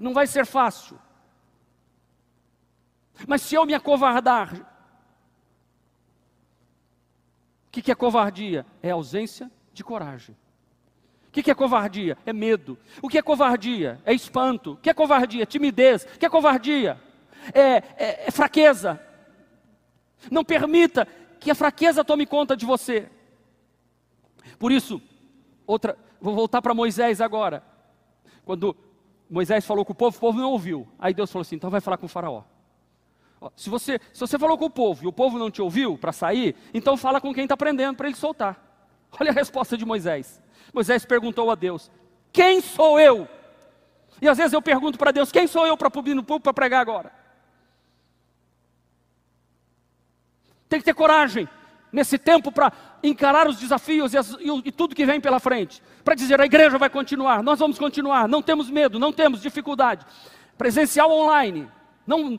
Não 0.00 0.12
vai 0.12 0.26
ser 0.26 0.44
fácil. 0.44 0.98
Mas 3.26 3.42
se 3.42 3.54
eu 3.54 3.64
me 3.64 3.74
acovardar, 3.74 4.52
o 7.66 7.70
que, 7.70 7.90
é 7.90 7.94
covardia? 7.94 8.66
É 8.82 8.90
ausência 8.90 9.50
de 9.72 9.84
coragem. 9.84 10.36
O 11.34 11.42
que 11.42 11.50
é 11.50 11.54
covardia? 11.54 12.16
É 12.24 12.32
medo. 12.32 12.78
O 13.02 13.08
que 13.08 13.18
é 13.18 13.22
covardia? 13.22 14.00
É 14.06 14.14
espanto. 14.14 14.74
O 14.74 14.76
que 14.76 14.88
é 14.88 14.94
covardia? 14.94 15.44
Timidez. 15.44 16.04
O 16.04 16.18
que 16.18 16.24
é 16.24 16.30
covardia? 16.30 17.00
É, 17.52 17.82
é, 17.96 18.28
é 18.28 18.30
fraqueza. 18.30 19.00
Não 20.30 20.44
permita 20.44 21.08
que 21.40 21.50
a 21.50 21.54
fraqueza 21.54 22.04
tome 22.04 22.24
conta 22.24 22.56
de 22.56 22.64
você. 22.64 23.10
Por 24.60 24.70
isso, 24.70 25.02
outra, 25.66 25.98
vou 26.20 26.36
voltar 26.36 26.62
para 26.62 26.72
Moisés 26.72 27.20
agora. 27.20 27.64
Quando 28.44 28.76
Moisés 29.28 29.66
falou 29.66 29.84
com 29.84 29.92
o 29.92 29.96
povo, 29.96 30.16
o 30.16 30.20
povo 30.20 30.38
não 30.38 30.52
ouviu. 30.52 30.86
Aí 31.00 31.12
Deus 31.12 31.32
falou 31.32 31.42
assim: 31.42 31.56
então 31.56 31.68
vai 31.68 31.80
falar 31.80 31.96
com 31.96 32.06
o 32.06 32.08
faraó. 32.08 32.44
Se 33.56 33.68
você, 33.68 34.00
se 34.12 34.20
você 34.20 34.38
falou 34.38 34.56
com 34.56 34.66
o 34.66 34.70
povo 34.70 35.04
e 35.04 35.06
o 35.08 35.12
povo 35.12 35.36
não 35.36 35.50
te 35.50 35.60
ouviu 35.60 35.98
para 35.98 36.12
sair, 36.12 36.54
então 36.72 36.96
fala 36.96 37.20
com 37.20 37.34
quem 37.34 37.42
está 37.42 37.54
aprendendo 37.54 37.96
para 37.96 38.06
ele 38.06 38.16
soltar. 38.16 38.63
Olha 39.20 39.30
a 39.30 39.34
resposta 39.34 39.76
de 39.76 39.84
Moisés. 39.84 40.40
Moisés 40.72 41.04
perguntou 41.04 41.50
a 41.50 41.54
Deus: 41.54 41.90
Quem 42.32 42.60
sou 42.60 42.98
eu? 42.98 43.28
E 44.20 44.28
às 44.28 44.38
vezes 44.38 44.52
eu 44.52 44.62
pergunto 44.62 44.98
para 44.98 45.12
Deus: 45.12 45.30
Quem 45.30 45.46
sou 45.46 45.66
eu 45.66 45.76
para 45.76 45.90
subir 45.92 46.14
no 46.14 46.22
público 46.22 46.44
para 46.44 46.54
pregar 46.54 46.80
agora? 46.80 47.12
Tem 50.68 50.80
que 50.80 50.84
ter 50.84 50.94
coragem 50.94 51.48
nesse 51.92 52.18
tempo 52.18 52.50
para 52.50 52.72
encarar 53.02 53.46
os 53.46 53.56
desafios 53.56 54.12
e, 54.12 54.18
as, 54.18 54.30
e, 54.32 54.62
e, 54.64 54.72
tudo 54.72 54.94
que 54.94 55.06
vem 55.06 55.20
pela 55.20 55.38
frente. 55.38 55.82
Para 56.02 56.14
dizer: 56.14 56.40
a 56.40 56.46
igreja 56.46 56.76
vai 56.76 56.90
continuar, 56.90 57.42
nós 57.42 57.58
vamos 57.58 57.78
continuar, 57.78 58.28
não 58.28 58.42
temos 58.42 58.68
medo, 58.68 58.98
não 58.98 59.12
temos 59.12 59.40
dificuldade. 59.40 60.04
Presencial 60.58 61.10
online, 61.10 61.68
não, 62.06 62.38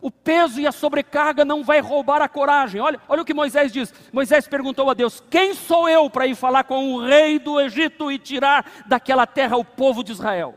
o 0.00 0.10
peso 0.10 0.60
e 0.60 0.66
a 0.66 0.72
sobrecarga 0.72 1.44
não 1.44 1.64
vai 1.64 1.80
roubar 1.80 2.20
a 2.20 2.28
coragem. 2.28 2.80
Olha, 2.80 3.00
olha 3.08 3.22
o 3.22 3.24
que 3.24 3.32
Moisés 3.32 3.72
diz. 3.72 3.92
Moisés 4.12 4.46
perguntou 4.46 4.90
a 4.90 4.94
Deus: 4.94 5.22
Quem 5.30 5.54
sou 5.54 5.88
eu 5.88 6.10
para 6.10 6.26
ir 6.26 6.34
falar 6.34 6.64
com 6.64 6.94
o 6.94 7.06
rei 7.06 7.38
do 7.38 7.60
Egito 7.60 8.12
e 8.12 8.18
tirar 8.18 8.84
daquela 8.86 9.26
terra 9.26 9.56
o 9.56 9.64
povo 9.64 10.04
de 10.04 10.12
Israel? 10.12 10.54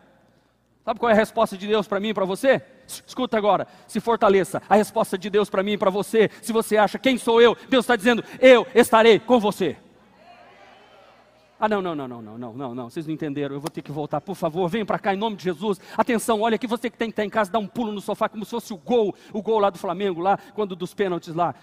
Sabe 0.84 1.00
qual 1.00 1.10
é 1.10 1.14
a 1.14 1.16
resposta 1.16 1.58
de 1.58 1.68
Deus 1.68 1.88
para 1.88 2.00
mim 2.00 2.10
e 2.10 2.14
para 2.14 2.26
você? 2.26 2.62
Escuta 3.06 3.38
agora, 3.38 3.68
se 3.88 4.00
fortaleça. 4.00 4.62
A 4.68 4.76
resposta 4.76 5.18
de 5.18 5.30
Deus 5.30 5.50
para 5.50 5.62
mim 5.62 5.74
e 5.74 5.78
para 5.78 5.92
você, 5.92 6.30
se 6.42 6.52
você 6.52 6.78
acha 6.78 6.98
quem 6.98 7.18
sou 7.18 7.42
eu, 7.42 7.56
Deus 7.70 7.84
está 7.86 7.96
dizendo: 7.96 8.24
Eu 8.40 8.68
estarei 8.74 9.20
com 9.20 9.40
você. 9.40 9.78
Ah, 11.62 11.68
não, 11.68 11.82
não, 11.82 11.94
não, 11.94 12.08
não, 12.08 12.22
não, 12.22 12.38
não, 12.38 12.54
não, 12.54 12.76
não, 12.76 12.90
vocês 12.90 13.06
não 13.06 13.14
entenderam, 13.14 13.54
eu 13.54 13.60
vou 13.60 13.70
ter 13.70 13.82
que 13.82 13.92
voltar, 13.92 14.22
por 14.22 14.34
favor, 14.34 14.70
venham 14.70 14.86
para 14.86 14.98
cá 14.98 15.14
em 15.14 15.18
nome 15.18 15.36
de 15.36 15.44
Jesus. 15.44 15.78
Atenção, 15.98 16.40
olha 16.40 16.56
aqui, 16.56 16.66
você 16.66 16.90
que 16.90 16.98
tem 16.98 17.10
que 17.10 17.12
estar 17.12 17.26
em 17.26 17.30
casa, 17.30 17.52
dá 17.52 17.60
um 17.60 17.68
pulo 17.68 17.92
no 17.92 18.00
sofá, 18.00 18.30
como 18.30 18.46
se 18.46 18.52
fosse 18.52 18.74
o 18.74 18.78
gol, 18.78 19.14
o 19.34 19.42
gol 19.42 19.60
lá 19.60 19.70
do 19.70 19.78
Flamengo, 19.78 20.22
lá, 20.22 20.40
quando 20.54 20.74
dos 20.74 20.94
pênaltis 20.94 21.36
lá. 21.36 21.54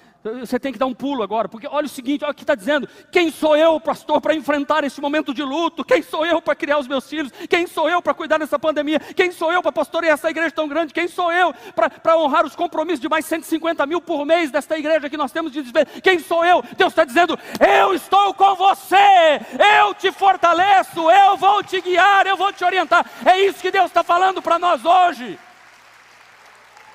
Você 0.41 0.59
tem 0.59 0.73
que 0.73 0.79
dar 0.79 0.87
um 0.87 0.95
pulo 0.95 1.23
agora, 1.23 1.49
porque 1.49 1.69
olha 1.69 1.87
o 1.87 1.89
seguinte, 1.89 2.25
olha 2.25 2.33
o 2.33 2.35
que 2.35 2.43
está 2.43 2.55
dizendo: 2.55 2.89
quem 3.13 3.31
sou 3.31 3.57
eu, 3.57 3.79
pastor, 3.79 4.21
para 4.21 4.35
enfrentar 4.35 4.83
esse 4.85 5.01
momento 5.01 5.33
de 5.33 5.43
luto? 5.43 5.85
Quem 5.85 6.03
sou 6.03 6.27
eu 6.27 6.43
para 6.43 6.55
criar 6.55 6.79
os 6.79 6.89
meus 6.89 7.09
filhos? 7.09 7.33
Quem 7.49 7.67
sou 7.67 7.89
eu 7.89 8.03
para 8.03 8.15
cuidar 8.15 8.39
dessa 8.39 8.59
pandemia? 8.59 8.99
Quem 8.99 9.31
sou 9.31 9.53
eu 9.53 9.63
para 9.63 9.73
pastorear 9.73 10.15
essa 10.15 10.31
igreja 10.31 10.51
tão 10.51 10.67
grande? 10.67 10.93
Quem 10.93 11.07
sou 11.07 11.33
eu 11.33 11.55
para 11.75 12.19
honrar 12.19 12.45
os 12.45 12.57
compromissos 12.57 13.01
de 13.01 13.09
mais 13.09 13.25
150 13.27 13.87
mil 13.87 14.01
por 14.01 14.25
mês 14.25 14.51
desta 14.51 14.77
igreja 14.77 15.09
que 15.09 15.17
nós 15.17 15.31
temos 15.31 15.53
de 15.53 15.63
desver? 15.63 15.87
Quem 16.03 16.19
sou 16.19 16.45
eu? 16.45 16.63
Deus 16.77 16.93
está 16.93 17.05
dizendo: 17.05 17.39
eu 17.61 17.95
estou 17.95 18.35
com 18.35 18.55
você, 18.57 19.41
eu 19.79 19.95
te 19.95 20.11
fortaleço, 20.11 21.11
eu 21.11 21.37
vou 21.37 21.63
te 21.63 21.81
guiar, 21.81 22.27
eu 22.27 22.37
vou 22.37 22.53
te 22.53 22.65
orientar. 22.65 23.07
É 23.25 23.41
isso 23.41 23.61
que 23.61 23.71
Deus 23.71 23.87
está 23.87 24.03
falando 24.03 24.43
para 24.43 24.59
nós 24.59 24.85
hoje. 24.85 25.39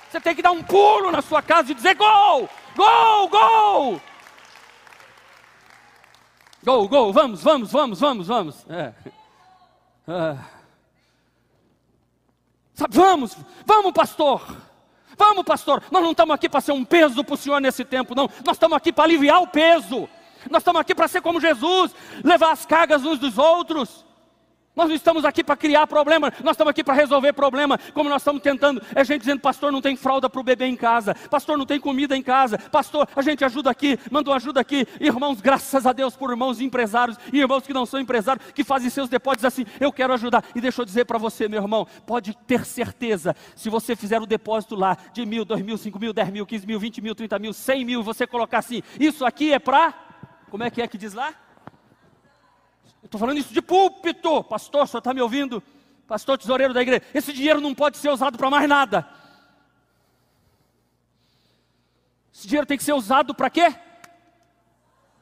Você 0.09 0.19
tem 0.19 0.35
que 0.35 0.41
dar 0.41 0.51
um 0.51 0.61
pulo 0.61 1.09
na 1.09 1.21
sua 1.21 1.41
casa 1.41 1.71
e 1.71 1.75
dizer: 1.75 1.95
gol, 1.95 2.49
gol, 2.75 3.27
gol. 3.29 4.01
Gol, 6.63 6.87
gol, 6.87 7.13
vamos, 7.13 7.41
vamos, 7.41 7.71
vamos, 7.71 7.99
vamos, 7.99 8.27
vamos. 8.27 8.65
É. 8.69 8.93
Ah. 10.07 10.37
Vamos, 12.89 13.37
vamos, 13.65 13.91
pastor. 13.91 14.41
Vamos, 15.17 15.43
pastor, 15.43 15.83
nós 15.91 16.01
não 16.01 16.11
estamos 16.11 16.33
aqui 16.33 16.49
para 16.49 16.61
ser 16.61 16.71
um 16.71 16.83
peso 16.83 17.23
para 17.23 17.33
o 17.33 17.37
senhor 17.37 17.59
nesse 17.59 17.85
tempo, 17.85 18.15
não. 18.15 18.29
Nós 18.45 18.55
estamos 18.55 18.75
aqui 18.75 18.91
para 18.91 19.03
aliviar 19.03 19.41
o 19.41 19.47
peso. 19.47 20.09
Nós 20.49 20.61
estamos 20.61 20.81
aqui 20.81 20.95
para 20.95 21.07
ser 21.07 21.21
como 21.21 21.39
Jesus, 21.39 21.93
levar 22.23 22.51
as 22.51 22.65
cargas 22.65 23.05
uns 23.05 23.19
dos 23.19 23.37
outros. 23.37 24.03
Nós 24.81 24.89
não 24.89 24.95
estamos 24.95 25.25
aqui 25.25 25.43
para 25.43 25.55
criar 25.55 25.85
problema, 25.85 26.33
nós 26.43 26.53
estamos 26.53 26.71
aqui 26.71 26.83
para 26.83 26.95
resolver 26.95 27.33
problema, 27.33 27.77
como 27.93 28.09
nós 28.09 28.23
estamos 28.23 28.41
tentando. 28.41 28.81
É 28.95 29.05
gente 29.05 29.19
dizendo, 29.19 29.39
pastor, 29.39 29.71
não 29.71 29.79
tem 29.79 29.95
fralda 29.95 30.27
para 30.27 30.41
o 30.41 30.43
bebê 30.43 30.65
em 30.65 30.75
casa, 30.75 31.13
pastor, 31.29 31.55
não 31.55 31.67
tem 31.67 31.79
comida 31.79 32.17
em 32.17 32.23
casa, 32.23 32.57
pastor, 32.57 33.07
a 33.15 33.21
gente 33.21 33.45
ajuda 33.45 33.69
aqui, 33.69 33.99
mandou 34.09 34.33
ajuda 34.33 34.59
aqui. 34.59 34.87
Irmãos, 34.99 35.39
graças 35.39 35.85
a 35.85 35.93
Deus 35.93 36.15
por 36.15 36.31
irmãos 36.31 36.59
empresários 36.59 37.15
e 37.31 37.37
irmãos 37.37 37.61
que 37.61 37.73
não 37.75 37.85
são 37.85 37.99
empresários, 37.99 38.43
que 38.53 38.63
fazem 38.63 38.89
seus 38.89 39.07
depósitos 39.07 39.45
assim, 39.45 39.67
eu 39.79 39.91
quero 39.91 40.13
ajudar. 40.13 40.43
E 40.55 40.59
deixa 40.59 40.81
eu 40.81 40.85
dizer 40.85 41.05
para 41.05 41.19
você, 41.19 41.47
meu 41.47 41.61
irmão, 41.61 41.85
pode 42.07 42.35
ter 42.47 42.65
certeza, 42.65 43.35
se 43.55 43.69
você 43.69 43.95
fizer 43.95 44.19
o 44.19 44.25
depósito 44.25 44.73
lá 44.73 44.97
de 45.13 45.23
mil, 45.27 45.45
dois 45.45 45.61
mil, 45.61 45.77
cinco 45.77 45.99
mil, 45.99 46.11
dez 46.11 46.31
mil, 46.31 46.43
quinze 46.43 46.65
mil, 46.65 46.79
vinte 46.79 46.99
mil, 47.03 47.13
trinta 47.13 47.37
mil, 47.37 47.53
cem 47.53 47.85
mil, 47.85 48.01
você 48.01 48.25
colocar 48.25 48.57
assim, 48.57 48.81
isso 48.99 49.23
aqui 49.27 49.53
é 49.53 49.59
para, 49.59 49.93
como 50.49 50.63
é 50.63 50.71
que 50.71 50.81
é 50.81 50.87
que 50.87 50.97
diz 50.97 51.13
lá? 51.13 51.35
Estou 53.03 53.19
falando 53.19 53.37
isso 53.37 53.53
de 53.53 53.61
púlpito, 53.61 54.43
pastor, 54.43 54.87
senhor 54.87 54.99
está 54.99 55.13
me 55.13 55.21
ouvindo? 55.21 55.61
Pastor 56.07 56.37
tesoureiro 56.37 56.73
da 56.73 56.81
igreja, 56.81 57.03
esse 57.13 57.31
dinheiro 57.33 57.61
não 57.61 57.73
pode 57.73 57.97
ser 57.97 58.09
usado 58.09 58.37
para 58.37 58.49
mais 58.49 58.67
nada. 58.67 59.07
Esse 62.33 62.47
dinheiro 62.47 62.67
tem 62.67 62.77
que 62.77 62.83
ser 62.83 62.93
usado 62.93 63.33
para 63.33 63.49
quê? 63.49 63.73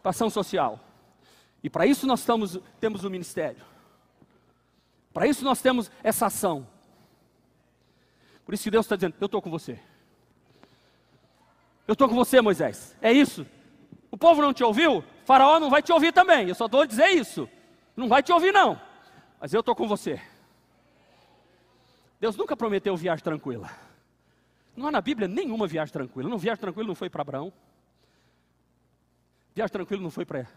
Para 0.02 0.12
ação 0.12 0.30
social. 0.30 0.80
E 1.64 1.70
para 1.70 1.86
isso 1.86 2.08
nós 2.08 2.22
estamos, 2.22 2.60
temos 2.80 3.04
o 3.04 3.10
ministério. 3.10 3.64
Para 5.14 5.28
isso 5.28 5.44
nós 5.44 5.62
temos 5.62 5.92
essa 6.04 6.28
ação. 6.28 6.68
Por 8.46 8.54
isso 8.54 8.64
que 8.64 8.72
Deus 8.72 8.86
está 8.86 8.96
dizendo: 8.96 9.16
Eu 9.20 9.26
estou 9.26 9.42
com 9.42 9.50
você. 9.50 9.80
Eu 11.88 11.94
estou 11.94 12.08
com 12.08 12.16
você, 12.16 12.40
Moisés. 12.40 12.96
É 13.02 13.12
isso. 13.12 13.46
O 14.12 14.18
povo 14.18 14.42
não 14.42 14.54
te 14.54 14.64
ouviu? 14.64 15.04
Faraó 15.26 15.60
não 15.60 15.70
vai 15.70 15.82
te 15.82 15.92
ouvir 15.92 16.14
também. 16.14 16.48
Eu 16.48 16.56
só 16.56 16.66
estou 16.66 16.82
a 16.82 16.86
dizer 16.86 17.10
isso. 17.10 17.50
Não 17.96 18.08
vai 18.08 18.24
te 18.24 18.32
ouvir, 18.32 18.52
não. 18.52 18.80
Mas 19.40 19.54
eu 19.54 19.60
estou 19.60 19.76
com 19.76 19.88
você. 19.88 20.22
Deus 22.20 22.36
nunca 22.36 22.56
prometeu 22.56 22.96
viagem 22.98 23.24
tranquila. 23.24 23.70
Não 24.76 24.88
há 24.88 24.92
na 24.92 25.02
Bíblia 25.02 25.28
nenhuma 25.28 25.68
viagem 25.68 25.92
tranquila. 25.92 26.30
Não, 26.30 26.38
viagem 26.38 26.62
tranquila 26.62 26.88
não 26.88 26.96
foi 26.96 27.10
para 27.10 27.22
Abraão. 27.22 27.54
Viagem 29.56 29.72
tranquila 29.72 30.02
não 30.02 30.12
foi 30.12 30.26
para 30.26 30.48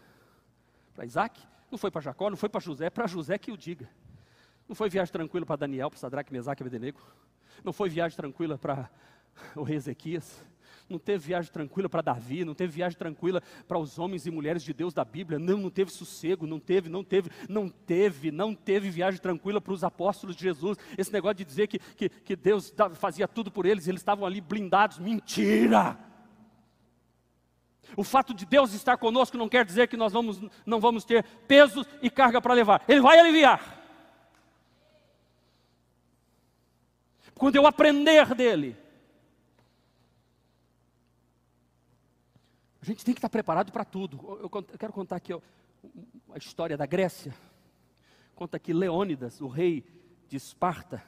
Isaac. 1.03 1.41
Não 1.71 1.77
foi 1.77 1.89
para 1.89 2.01
Jacó, 2.01 2.29
não 2.29 2.37
foi 2.37 2.49
para 2.49 2.61
José. 2.61 2.89
Para 2.89 3.07
José 3.07 3.37
que 3.37 3.51
o 3.51 3.57
diga. 3.57 3.89
Não 4.67 4.75
foi 4.75 4.89
viagem 4.89 5.11
tranquila 5.11 5.45
para 5.45 5.55
Daniel, 5.55 5.89
para 5.89 5.99
Sadraque, 5.99 6.31
Mesaque 6.31 6.61
e 6.61 6.63
Abednego. 6.63 7.01
Não 7.63 7.73
foi 7.73 7.89
viagem 7.89 8.15
tranquila 8.15 8.57
para 8.57 8.89
o 9.55 9.63
rei 9.63 9.77
Ezequias 9.77 10.43
não 10.89 10.99
teve 10.99 11.27
viagem 11.27 11.51
tranquila 11.51 11.89
para 11.89 12.01
Davi, 12.01 12.45
não 12.45 12.53
teve 12.53 12.73
viagem 12.73 12.97
tranquila 12.97 13.41
para 13.67 13.77
os 13.77 13.97
homens 13.97 14.25
e 14.25 14.31
mulheres 14.31 14.63
de 14.63 14.73
Deus 14.73 14.93
da 14.93 15.03
Bíblia, 15.03 15.39
não, 15.39 15.57
não 15.57 15.69
teve 15.69 15.91
sossego, 15.91 16.45
não 16.45 16.59
teve, 16.59 16.89
não 16.89 17.03
teve, 17.03 17.29
não 17.47 17.69
teve, 17.69 18.31
não 18.31 18.53
teve 18.53 18.89
viagem 18.89 19.19
tranquila 19.19 19.61
para 19.61 19.73
os 19.73 19.83
apóstolos 19.83 20.35
de 20.35 20.43
Jesus. 20.43 20.77
Esse 20.97 21.11
negócio 21.11 21.37
de 21.37 21.45
dizer 21.45 21.67
que, 21.67 21.79
que, 21.79 22.09
que 22.09 22.35
Deus 22.35 22.73
fazia 22.95 23.27
tudo 23.27 23.51
por 23.51 23.65
eles, 23.65 23.87
eles 23.87 24.01
estavam 24.01 24.25
ali 24.25 24.41
blindados, 24.41 24.99
mentira! 24.99 25.97
O 27.95 28.03
fato 28.03 28.33
de 28.33 28.45
Deus 28.45 28.73
estar 28.73 28.97
conosco 28.97 29.37
não 29.37 29.49
quer 29.49 29.65
dizer 29.65 29.87
que 29.87 29.97
nós 29.97 30.13
vamos, 30.13 30.41
não 30.65 30.79
vamos 30.79 31.05
ter 31.05 31.23
peso 31.47 31.85
e 32.01 32.09
carga 32.09 32.41
para 32.41 32.53
levar. 32.53 32.83
Ele 32.87 33.01
vai 33.01 33.19
aliviar. 33.19 33.81
Quando 37.35 37.55
eu 37.55 37.67
aprender 37.67 38.33
dele, 38.33 38.75
A 42.83 42.85
gente 42.85 43.05
tem 43.05 43.13
que 43.13 43.19
estar 43.19 43.29
preparado 43.29 43.71
para 43.71 43.85
tudo. 43.85 44.19
Eu, 44.27 44.49
eu, 44.53 44.77
quero 44.77 44.91
contar 44.91 45.15
aqui 45.15 45.33
ó, 45.33 45.39
a 46.33 46.37
história 46.37 46.75
da 46.75 46.85
Grécia. 46.85 47.33
Conta 48.35 48.59
que 48.59 48.73
Leônidas, 48.73 49.39
o 49.39 49.47
rei 49.47 49.85
de 50.27 50.35
Esparta, 50.35 51.01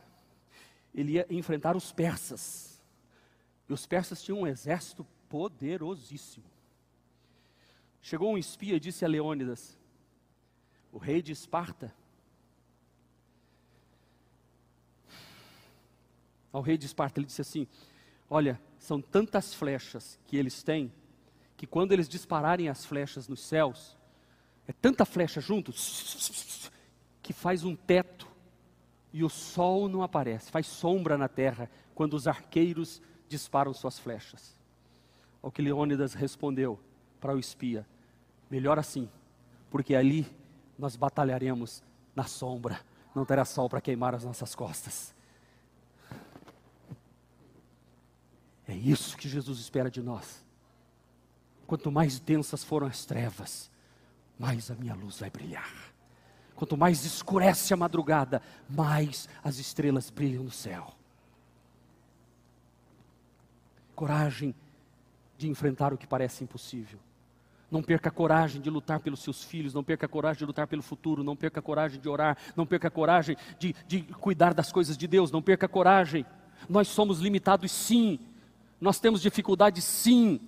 ele 0.94 1.16
ia 1.16 1.28
enfrentar 1.30 1.76
os 1.76 1.92
persas. 1.92 2.82
E 3.68 3.74
os 3.74 3.86
persas 3.86 4.24
tinham 4.24 4.40
um 4.40 4.48
exército 4.48 5.06
poderosíssimo. 5.28 6.46
Chegou 8.02 8.32
um 8.32 8.38
espia 8.38 8.78
e 8.78 8.80
disse 8.80 9.04
a 9.04 9.10
Leônidas: 9.10 9.78
O 10.94 10.98
rei 10.98 11.22
de 11.22 11.34
Esparta, 11.34 11.94
ao 16.54 16.62
rei 16.62 16.78
de 16.78 16.86
Esparta, 16.86 17.20
ele 17.20 17.28
disse 17.28 17.42
assim: 17.42 17.68
Olha, 18.30 18.62
são 18.80 19.02
tantas 19.02 19.54
flechas 19.54 20.18
que 20.26 20.38
eles 20.38 20.64
têm 20.64 20.90
que 21.58 21.66
quando 21.66 21.92
eles 21.92 22.10
dispararem 22.10 22.70
as 22.70 22.86
flechas 22.86 23.28
nos 23.28 23.42
céus, 23.42 23.98
é 24.68 24.74
tanta 24.74 25.06
flecha 25.06 25.40
junto, 25.40 25.72
que 27.22 27.34
faz 27.34 27.64
um 27.64 27.76
teto 27.76 28.28
e 29.14 29.24
o 29.24 29.30
sol 29.30 29.88
não 29.88 30.04
aparece, 30.04 30.52
faz 30.52 30.68
sombra 30.68 31.18
na 31.18 31.28
terra 31.28 31.70
quando 31.94 32.14
os 32.14 32.28
arqueiros 32.28 33.02
disparam 33.30 33.74
suas 33.74 33.98
flechas. 33.98 34.56
Ao 35.42 35.52
que 35.52 35.62
Leônidas 35.62 36.14
respondeu 36.14 36.80
para 37.22 37.34
o 37.34 37.40
espia: 37.40 37.88
melhor 38.50 38.78
assim, 38.78 39.10
porque 39.70 39.96
ali 39.96 40.28
nós 40.78 40.96
batalharemos 40.96 41.84
na 42.16 42.26
sombra, 42.26 42.80
não 43.14 43.26
terá 43.26 43.46
sol 43.46 43.70
para 43.70 43.82
queimar 43.82 44.14
as 44.14 44.24
nossas 44.24 44.54
costas. 44.54 45.14
É 48.68 48.76
isso 48.76 49.16
que 49.16 49.30
Jesus 49.30 49.60
espera 49.60 49.90
de 49.90 50.02
nós. 50.02 50.45
Quanto 51.68 51.92
mais 51.92 52.20
densas 52.20 52.64
foram 52.64 52.88
as 52.88 53.06
trevas, 53.06 53.72
mais 54.38 54.70
a 54.70 54.76
minha 54.76 54.94
luz 54.94 55.20
vai 55.20 55.30
brilhar. 55.30 55.72
Quanto 56.56 56.78
mais 56.78 57.04
escurece 57.04 57.74
a 57.74 57.78
madrugada, 57.78 58.42
mais 58.70 59.28
as 59.44 59.58
estrelas 59.58 60.10
brilham 60.10 60.44
no 60.44 60.52
céu. 60.52 60.94
Coragem 63.94 64.54
de 65.38 65.50
enfrentar 65.50 65.94
o 65.94 65.98
que 65.98 66.08
parece 66.08 66.44
impossível. 66.44 67.00
Não 67.70 67.82
perca 67.82 68.10
a 68.10 68.12
coragem 68.12 68.62
de 68.62 68.70
lutar 68.70 69.00
pelos 69.00 69.22
seus 69.22 69.44
filhos, 69.44 69.74
não 69.74 69.84
perca 69.84 70.06
a 70.06 70.10
coragem 70.10 70.40
de 70.40 70.46
lutar 70.46 70.68
pelo 70.68 70.82
futuro, 70.82 71.24
não 71.24 71.36
perca 71.36 71.60
a 71.60 71.64
coragem 71.64 72.00
de 72.00 72.08
orar, 72.08 72.38
não 72.56 72.66
perca 72.66 72.88
a 72.88 72.92
coragem 72.92 73.36
de, 73.60 73.76
de 73.88 74.02
cuidar 74.04 74.54
das 74.54 74.72
coisas 74.72 74.98
de 74.98 75.08
Deus, 75.08 75.32
não 75.32 75.42
perca 75.42 75.66
a 75.66 75.70
coragem. 75.70 76.26
Nós 76.70 76.88
somos 76.88 77.20
limitados, 77.20 77.72
sim, 77.72 78.20
nós 78.80 79.00
temos 79.00 79.22
dificuldades, 79.22 79.84
sim, 79.84 80.40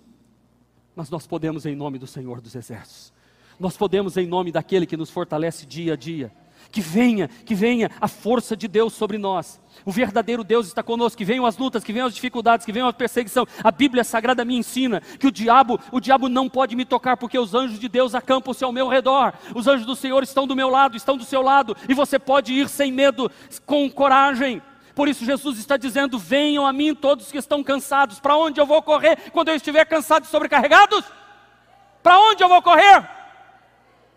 mas 0.98 1.12
nós 1.12 1.28
podemos 1.28 1.68
em 1.68 1.76
nome 1.76 2.00
do 2.00 2.08
Senhor 2.08 2.42
dos 2.42 2.56
Exércitos. 2.56 3.14
Nós 3.60 3.78
podemos 3.78 4.18
em 4.18 4.26
nome 4.26 4.52
daquele 4.52 4.88
que 4.88 4.98
nos 4.98 5.12
fortalece 5.12 5.64
dia 5.64 5.94
a 5.94 5.96
dia. 5.96 6.32
Que 6.72 6.82
venha, 6.82 7.28
que 7.28 7.54
venha 7.54 7.92
a 8.02 8.08
força 8.08 8.58
de 8.58 8.68
Deus 8.68 8.94
sobre 8.94 9.20
nós. 9.20 9.62
O 9.86 9.92
verdadeiro 9.92 10.44
Deus 10.44 10.66
está 10.66 10.82
conosco. 10.82 11.16
Que 11.16 11.24
venham 11.24 11.46
as 11.46 11.56
lutas, 11.56 11.84
que 11.84 11.94
venham 11.94 12.08
as 12.08 12.16
dificuldades, 12.16 12.66
que 12.66 12.72
venham 12.72 12.88
a 12.88 12.94
perseguição. 12.94 13.46
A 13.64 13.72
Bíblia 13.72 14.04
Sagrada 14.04 14.44
me 14.44 14.58
ensina 14.58 15.00
que 15.00 15.28
o 15.28 15.32
diabo, 15.32 15.80
o 15.92 16.00
diabo 16.00 16.28
não 16.28 16.50
pode 16.50 16.76
me 16.76 16.84
tocar 16.84 17.16
porque 17.16 17.38
os 17.38 17.54
anjos 17.54 17.80
de 17.80 17.88
Deus 17.88 18.16
acampam-se 18.16 18.64
ao 18.64 18.72
meu 18.72 18.88
redor. 18.88 19.34
Os 19.54 19.68
anjos 19.68 19.86
do 19.86 19.96
Senhor 19.96 20.24
estão 20.24 20.48
do 20.48 20.56
meu 20.56 20.68
lado, 20.68 20.98
estão 20.98 21.16
do 21.16 21.24
seu 21.24 21.44
lado, 21.44 21.78
e 21.88 21.94
você 21.94 22.18
pode 22.18 22.54
ir 22.54 22.68
sem 22.68 22.92
medo, 22.92 23.32
com 23.68 23.88
coragem. 23.88 24.64
Por 24.98 25.08
isso 25.08 25.24
Jesus 25.24 25.60
está 25.60 25.78
dizendo: 25.78 26.18
Venham 26.18 26.66
a 26.66 26.74
mim 26.74 26.96
todos 26.96 27.32
que 27.32 27.38
estão 27.38 27.64
cansados. 27.64 28.20
Para 28.20 28.36
onde 28.36 28.60
eu 28.60 28.66
vou 28.66 28.82
correr 28.82 29.30
quando 29.30 29.50
eu 29.50 29.56
estiver 29.56 29.86
cansado 29.86 30.24
e 30.24 30.28
sobrecarregados? 30.28 31.06
Para 32.02 32.20
onde 32.20 32.44
eu 32.44 32.50
vou 32.50 32.64
correr? 32.64 33.08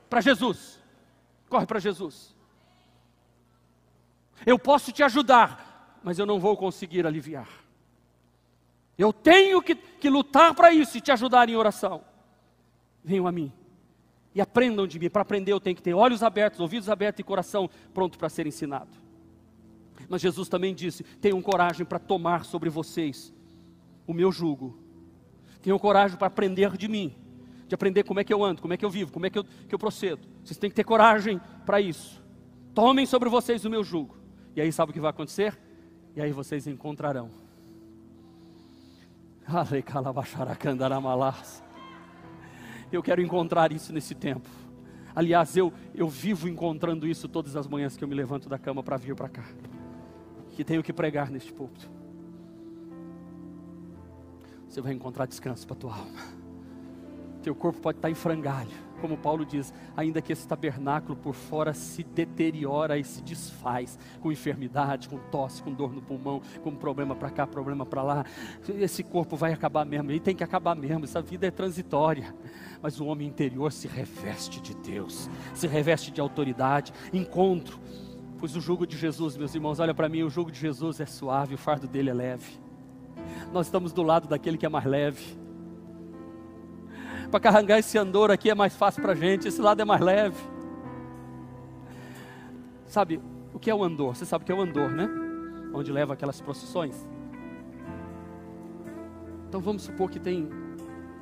Para 0.08 0.22
Jesus. 0.22 0.80
Corre 1.50 1.66
para 1.66 1.78
Jesus. 1.80 2.34
Eu 4.46 4.58
posso 4.58 4.90
te 4.90 5.02
ajudar, 5.02 5.98
mas 6.02 6.18
eu 6.18 6.24
não 6.24 6.40
vou 6.40 6.56
conseguir 6.56 7.06
aliviar. 7.06 7.48
Eu 8.96 9.12
tenho 9.12 9.60
que, 9.60 9.74
que 9.74 10.08
lutar 10.08 10.54
para 10.54 10.72
isso 10.72 10.96
e 10.96 11.02
te 11.02 11.12
ajudar 11.12 11.46
em 11.50 11.56
oração. 11.56 12.02
Venham 13.04 13.26
a 13.26 13.32
mim 13.32 13.52
e 14.34 14.40
aprendam 14.40 14.86
de 14.86 14.98
mim. 14.98 15.10
Para 15.10 15.20
aprender, 15.20 15.52
eu 15.52 15.60
tenho 15.60 15.76
que 15.76 15.82
ter 15.82 15.92
olhos 15.92 16.22
abertos, 16.22 16.58
ouvidos 16.58 16.88
abertos 16.88 17.20
e 17.20 17.22
coração 17.22 17.68
pronto 17.92 18.16
para 18.16 18.30
ser 18.30 18.46
ensinado. 18.46 19.09
Mas 20.10 20.20
Jesus 20.20 20.48
também 20.48 20.74
disse: 20.74 21.04
tenham 21.04 21.40
coragem 21.40 21.86
para 21.86 22.00
tomar 22.00 22.44
sobre 22.44 22.68
vocês 22.68 23.32
o 24.08 24.12
meu 24.12 24.32
jugo. 24.32 24.76
Tenham 25.62 25.78
coragem 25.78 26.18
para 26.18 26.26
aprender 26.26 26.76
de 26.76 26.88
mim, 26.88 27.14
de 27.68 27.76
aprender 27.76 28.02
como 28.02 28.18
é 28.18 28.24
que 28.24 28.34
eu 28.34 28.42
ando, 28.44 28.60
como 28.60 28.74
é 28.74 28.76
que 28.76 28.84
eu 28.84 28.90
vivo, 28.90 29.12
como 29.12 29.26
é 29.26 29.30
que 29.30 29.38
eu, 29.38 29.44
que 29.44 29.72
eu 29.72 29.78
procedo. 29.78 30.26
Vocês 30.42 30.58
têm 30.58 30.68
que 30.68 30.74
ter 30.74 30.82
coragem 30.82 31.40
para 31.64 31.80
isso. 31.80 32.20
Tomem 32.74 33.06
sobre 33.06 33.28
vocês 33.28 33.64
o 33.64 33.70
meu 33.70 33.84
jugo. 33.84 34.16
E 34.56 34.60
aí 34.60 34.72
sabe 34.72 34.90
o 34.90 34.92
que 34.92 34.98
vai 34.98 35.10
acontecer? 35.10 35.56
E 36.16 36.20
aí 36.20 36.32
vocês 36.32 36.66
encontrarão. 36.66 37.30
Eu 42.90 43.02
quero 43.02 43.22
encontrar 43.22 43.70
isso 43.70 43.92
nesse 43.92 44.16
tempo. 44.16 44.48
Aliás, 45.14 45.56
eu, 45.56 45.72
eu 45.94 46.08
vivo 46.08 46.48
encontrando 46.48 47.06
isso 47.06 47.28
todas 47.28 47.54
as 47.54 47.66
manhãs 47.66 47.96
que 47.96 48.02
eu 48.02 48.08
me 48.08 48.14
levanto 48.14 48.48
da 48.48 48.58
cama 48.58 48.82
para 48.82 48.96
vir 48.96 49.14
para 49.14 49.28
cá 49.28 49.44
que 50.56 50.64
tenho 50.64 50.82
que 50.82 50.92
pregar 50.92 51.30
neste 51.30 51.52
púlpito. 51.52 52.00
você 54.70 54.80
vai 54.80 54.92
encontrar 54.92 55.26
descanso 55.26 55.66
para 55.66 55.76
a 55.76 55.80
tua 55.80 55.94
alma. 55.94 56.40
Teu 57.42 57.54
corpo 57.54 57.80
pode 57.80 57.98
estar 57.98 58.10
em 58.10 58.14
frangalho, 58.14 58.70
como 59.00 59.16
Paulo 59.16 59.46
diz, 59.46 59.72
ainda 59.96 60.20
que 60.20 60.32
esse 60.32 60.46
tabernáculo 60.46 61.16
por 61.16 61.34
fora 61.34 61.72
se 61.72 62.04
deteriora 62.04 62.98
e 62.98 63.02
se 63.02 63.22
desfaz, 63.22 63.98
com 64.20 64.30
enfermidade, 64.30 65.08
com 65.08 65.18
tosse, 65.30 65.62
com 65.62 65.72
dor 65.72 65.92
no 65.92 66.02
pulmão, 66.02 66.42
com 66.62 66.76
problema 66.76 67.16
para 67.16 67.30
cá, 67.30 67.46
problema 67.46 67.84
para 67.84 68.02
lá. 68.02 68.24
Esse 68.68 69.02
corpo 69.02 69.36
vai 69.36 69.52
acabar 69.52 69.84
mesmo, 69.86 70.12
e 70.12 70.20
tem 70.20 70.36
que 70.36 70.44
acabar 70.44 70.76
mesmo, 70.76 71.04
essa 71.04 71.22
vida 71.22 71.46
é 71.46 71.50
transitória. 71.50 72.34
Mas 72.82 73.00
o 73.00 73.06
homem 73.06 73.26
interior 73.26 73.72
se 73.72 73.88
reveste 73.88 74.60
de 74.60 74.74
Deus, 74.74 75.28
se 75.54 75.66
reveste 75.66 76.10
de 76.10 76.20
autoridade, 76.20 76.92
encontro. 77.12 77.80
Pois 78.40 78.56
o 78.56 78.60
jugo 78.60 78.86
de 78.86 78.96
Jesus, 78.96 79.36
meus 79.36 79.54
irmãos, 79.54 79.78
olha 79.80 79.94
para 79.94 80.08
mim, 80.08 80.22
o 80.22 80.30
jugo 80.30 80.50
de 80.50 80.58
Jesus 80.58 80.98
é 80.98 81.04
suave, 81.04 81.54
o 81.54 81.58
fardo 81.58 81.86
dele 81.86 82.08
é 82.08 82.14
leve. 82.14 82.58
Nós 83.52 83.66
estamos 83.66 83.92
do 83.92 84.02
lado 84.02 84.26
daquele 84.26 84.56
que 84.56 84.64
é 84.64 84.68
mais 84.68 84.86
leve. 84.86 85.38
Para 87.30 87.38
carregar 87.38 87.78
esse 87.78 87.98
andor 87.98 88.30
aqui 88.30 88.48
é 88.48 88.54
mais 88.54 88.74
fácil 88.74 89.02
para 89.02 89.12
a 89.12 89.14
gente, 89.14 89.46
esse 89.46 89.60
lado 89.60 89.82
é 89.82 89.84
mais 89.84 90.00
leve. 90.00 90.42
Sabe, 92.86 93.20
o 93.52 93.58
que 93.58 93.70
é 93.70 93.74
o 93.74 93.84
andor? 93.84 94.16
Você 94.16 94.24
sabe 94.24 94.42
o 94.42 94.46
que 94.46 94.52
é 94.52 94.54
o 94.54 94.62
andor, 94.62 94.90
né? 94.90 95.06
Onde 95.74 95.92
leva 95.92 96.14
aquelas 96.14 96.40
procissões. 96.40 97.06
Então 99.48 99.60
vamos 99.60 99.82
supor 99.82 100.10
que 100.10 100.18
tem. 100.18 100.48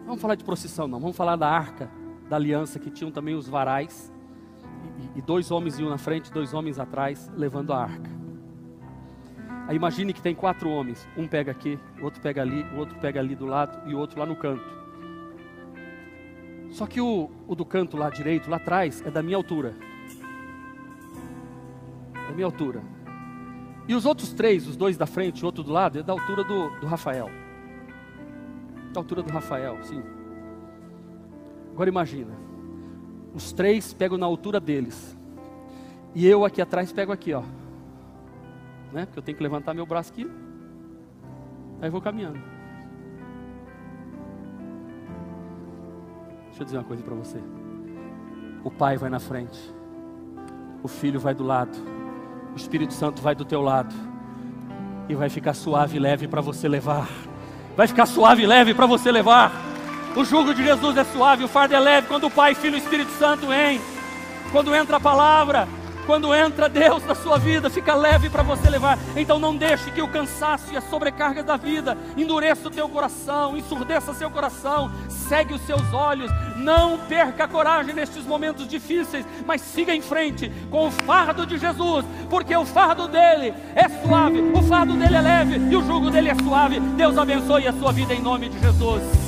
Vamos 0.06 0.22
falar 0.22 0.36
de 0.36 0.44
procissão, 0.44 0.86
não. 0.86 1.00
Vamos 1.00 1.16
falar 1.16 1.34
da 1.34 1.48
arca 1.48 1.90
da 2.28 2.36
aliança, 2.36 2.78
que 2.78 2.90
tinham 2.90 3.10
também 3.10 3.34
os 3.34 3.48
varais. 3.48 4.12
E, 5.14 5.22
dois 5.22 5.50
homens 5.50 5.78
iam 5.78 5.90
na 5.90 5.98
frente, 5.98 6.32
dois 6.32 6.54
homens 6.54 6.78
atrás, 6.78 7.30
levando 7.34 7.72
a 7.72 7.82
arca. 7.82 8.10
Aí 9.66 9.76
imagine 9.76 10.12
que 10.12 10.22
tem 10.22 10.34
quatro 10.34 10.70
homens. 10.70 11.06
Um 11.16 11.26
pega 11.26 11.50
aqui, 11.52 11.78
o 12.00 12.04
outro 12.04 12.20
pega 12.20 12.40
ali, 12.40 12.62
o 12.74 12.76
outro 12.76 12.98
pega 12.98 13.20
ali 13.20 13.34
do 13.34 13.44
lado 13.44 13.88
e 13.88 13.94
o 13.94 13.98
outro 13.98 14.18
lá 14.18 14.26
no 14.26 14.36
canto. 14.36 14.78
Só 16.70 16.86
que 16.86 17.00
o, 17.00 17.30
o 17.46 17.54
do 17.54 17.64
canto 17.64 17.96
lá 17.96 18.10
direito, 18.10 18.48
lá 18.50 18.56
atrás, 18.56 19.02
é 19.04 19.10
da 19.10 19.22
minha 19.22 19.36
altura. 19.36 19.74
Da 22.14 22.32
minha 22.34 22.46
altura. 22.46 22.82
E 23.86 23.94
os 23.94 24.04
outros 24.04 24.32
três, 24.32 24.66
os 24.66 24.76
dois 24.76 24.96
da 24.96 25.06
frente 25.06 25.40
e 25.40 25.42
o 25.42 25.46
outro 25.46 25.62
do 25.62 25.72
lado, 25.72 25.98
é 25.98 26.02
da 26.02 26.12
altura 26.12 26.44
do, 26.44 26.70
do 26.78 26.86
Rafael. 26.86 27.30
Da 28.92 29.00
altura 29.00 29.22
do 29.22 29.32
Rafael, 29.32 29.78
sim. 29.82 30.02
Agora 31.72 31.88
imagina. 31.88 32.47
Os 33.34 33.52
três 33.52 33.92
pegam 33.92 34.18
na 34.18 34.26
altura 34.26 34.58
deles. 34.58 35.16
E 36.14 36.26
eu 36.26 36.44
aqui 36.44 36.60
atrás 36.60 36.92
pego 36.92 37.12
aqui, 37.12 37.32
ó. 37.32 37.42
Né? 38.92 39.04
Porque 39.06 39.18
eu 39.18 39.22
tenho 39.22 39.36
que 39.36 39.42
levantar 39.42 39.74
meu 39.74 39.86
braço 39.86 40.12
aqui. 40.12 40.28
Aí 41.80 41.90
vou 41.90 42.00
caminhando. 42.00 42.40
Deixa 46.46 46.62
eu 46.62 46.64
dizer 46.64 46.78
uma 46.78 46.84
coisa 46.84 47.02
para 47.04 47.14
você. 47.14 47.38
O 48.64 48.70
Pai 48.70 48.96
vai 48.96 49.08
na 49.08 49.20
frente, 49.20 49.58
o 50.82 50.88
Filho 50.88 51.20
vai 51.20 51.32
do 51.32 51.44
lado, 51.44 51.78
o 52.52 52.56
Espírito 52.56 52.92
Santo 52.92 53.22
vai 53.22 53.32
do 53.32 53.44
teu 53.44 53.62
lado, 53.62 53.94
e 55.08 55.14
vai 55.14 55.28
ficar 55.28 55.54
suave 55.54 55.96
e 55.96 56.00
leve 56.00 56.26
para 56.26 56.40
você 56.40 56.66
levar. 56.66 57.08
Vai 57.76 57.86
ficar 57.86 58.06
suave 58.06 58.42
e 58.42 58.46
leve 58.46 58.74
para 58.74 58.86
você 58.86 59.12
levar. 59.12 59.52
O 60.18 60.24
jugo 60.24 60.52
de 60.52 60.64
Jesus 60.64 60.96
é 60.96 61.04
suave, 61.04 61.44
o 61.44 61.48
fardo 61.48 61.76
é 61.76 61.78
leve 61.78 62.08
quando 62.08 62.26
o 62.26 62.30
Pai, 62.30 62.52
Filho 62.52 62.74
e 62.74 62.80
Espírito 62.80 63.12
Santo 63.20 63.46
vem. 63.46 63.80
Quando 64.50 64.74
entra 64.74 64.96
a 64.96 65.00
palavra, 65.00 65.68
quando 66.06 66.34
entra 66.34 66.68
Deus 66.68 67.04
na 67.06 67.14
sua 67.14 67.38
vida, 67.38 67.70
fica 67.70 67.94
leve 67.94 68.28
para 68.28 68.42
você 68.42 68.68
levar. 68.68 68.98
Então 69.14 69.38
não 69.38 69.54
deixe 69.54 69.92
que 69.92 70.02
o 70.02 70.08
cansaço 70.08 70.72
e 70.72 70.76
a 70.76 70.80
sobrecarga 70.80 71.40
da 71.44 71.56
vida 71.56 71.96
endureça 72.16 72.66
o 72.66 72.70
teu 72.70 72.88
coração, 72.88 73.56
ensurdeça 73.56 74.12
seu 74.12 74.28
coração, 74.28 74.90
segue 75.08 75.54
os 75.54 75.60
seus 75.60 75.92
olhos. 75.92 76.32
Não 76.56 76.98
perca 76.98 77.44
a 77.44 77.48
coragem 77.48 77.94
nestes 77.94 78.24
momentos 78.24 78.66
difíceis, 78.66 79.24
mas 79.46 79.60
siga 79.60 79.94
em 79.94 80.02
frente 80.02 80.50
com 80.68 80.88
o 80.88 80.90
fardo 80.90 81.46
de 81.46 81.56
Jesus, 81.58 82.04
porque 82.28 82.56
o 82.56 82.66
fardo 82.66 83.06
dele 83.06 83.54
é 83.76 83.88
suave, 83.88 84.40
o 84.52 84.62
fardo 84.64 84.94
dele 84.94 85.14
é 85.14 85.20
leve 85.20 85.58
e 85.70 85.76
o 85.76 85.86
jugo 85.86 86.10
dele 86.10 86.30
é 86.30 86.34
suave. 86.34 86.80
Deus 86.80 87.16
abençoe 87.16 87.68
a 87.68 87.72
sua 87.72 87.92
vida 87.92 88.12
em 88.12 88.20
nome 88.20 88.48
de 88.48 88.58
Jesus. 88.58 89.27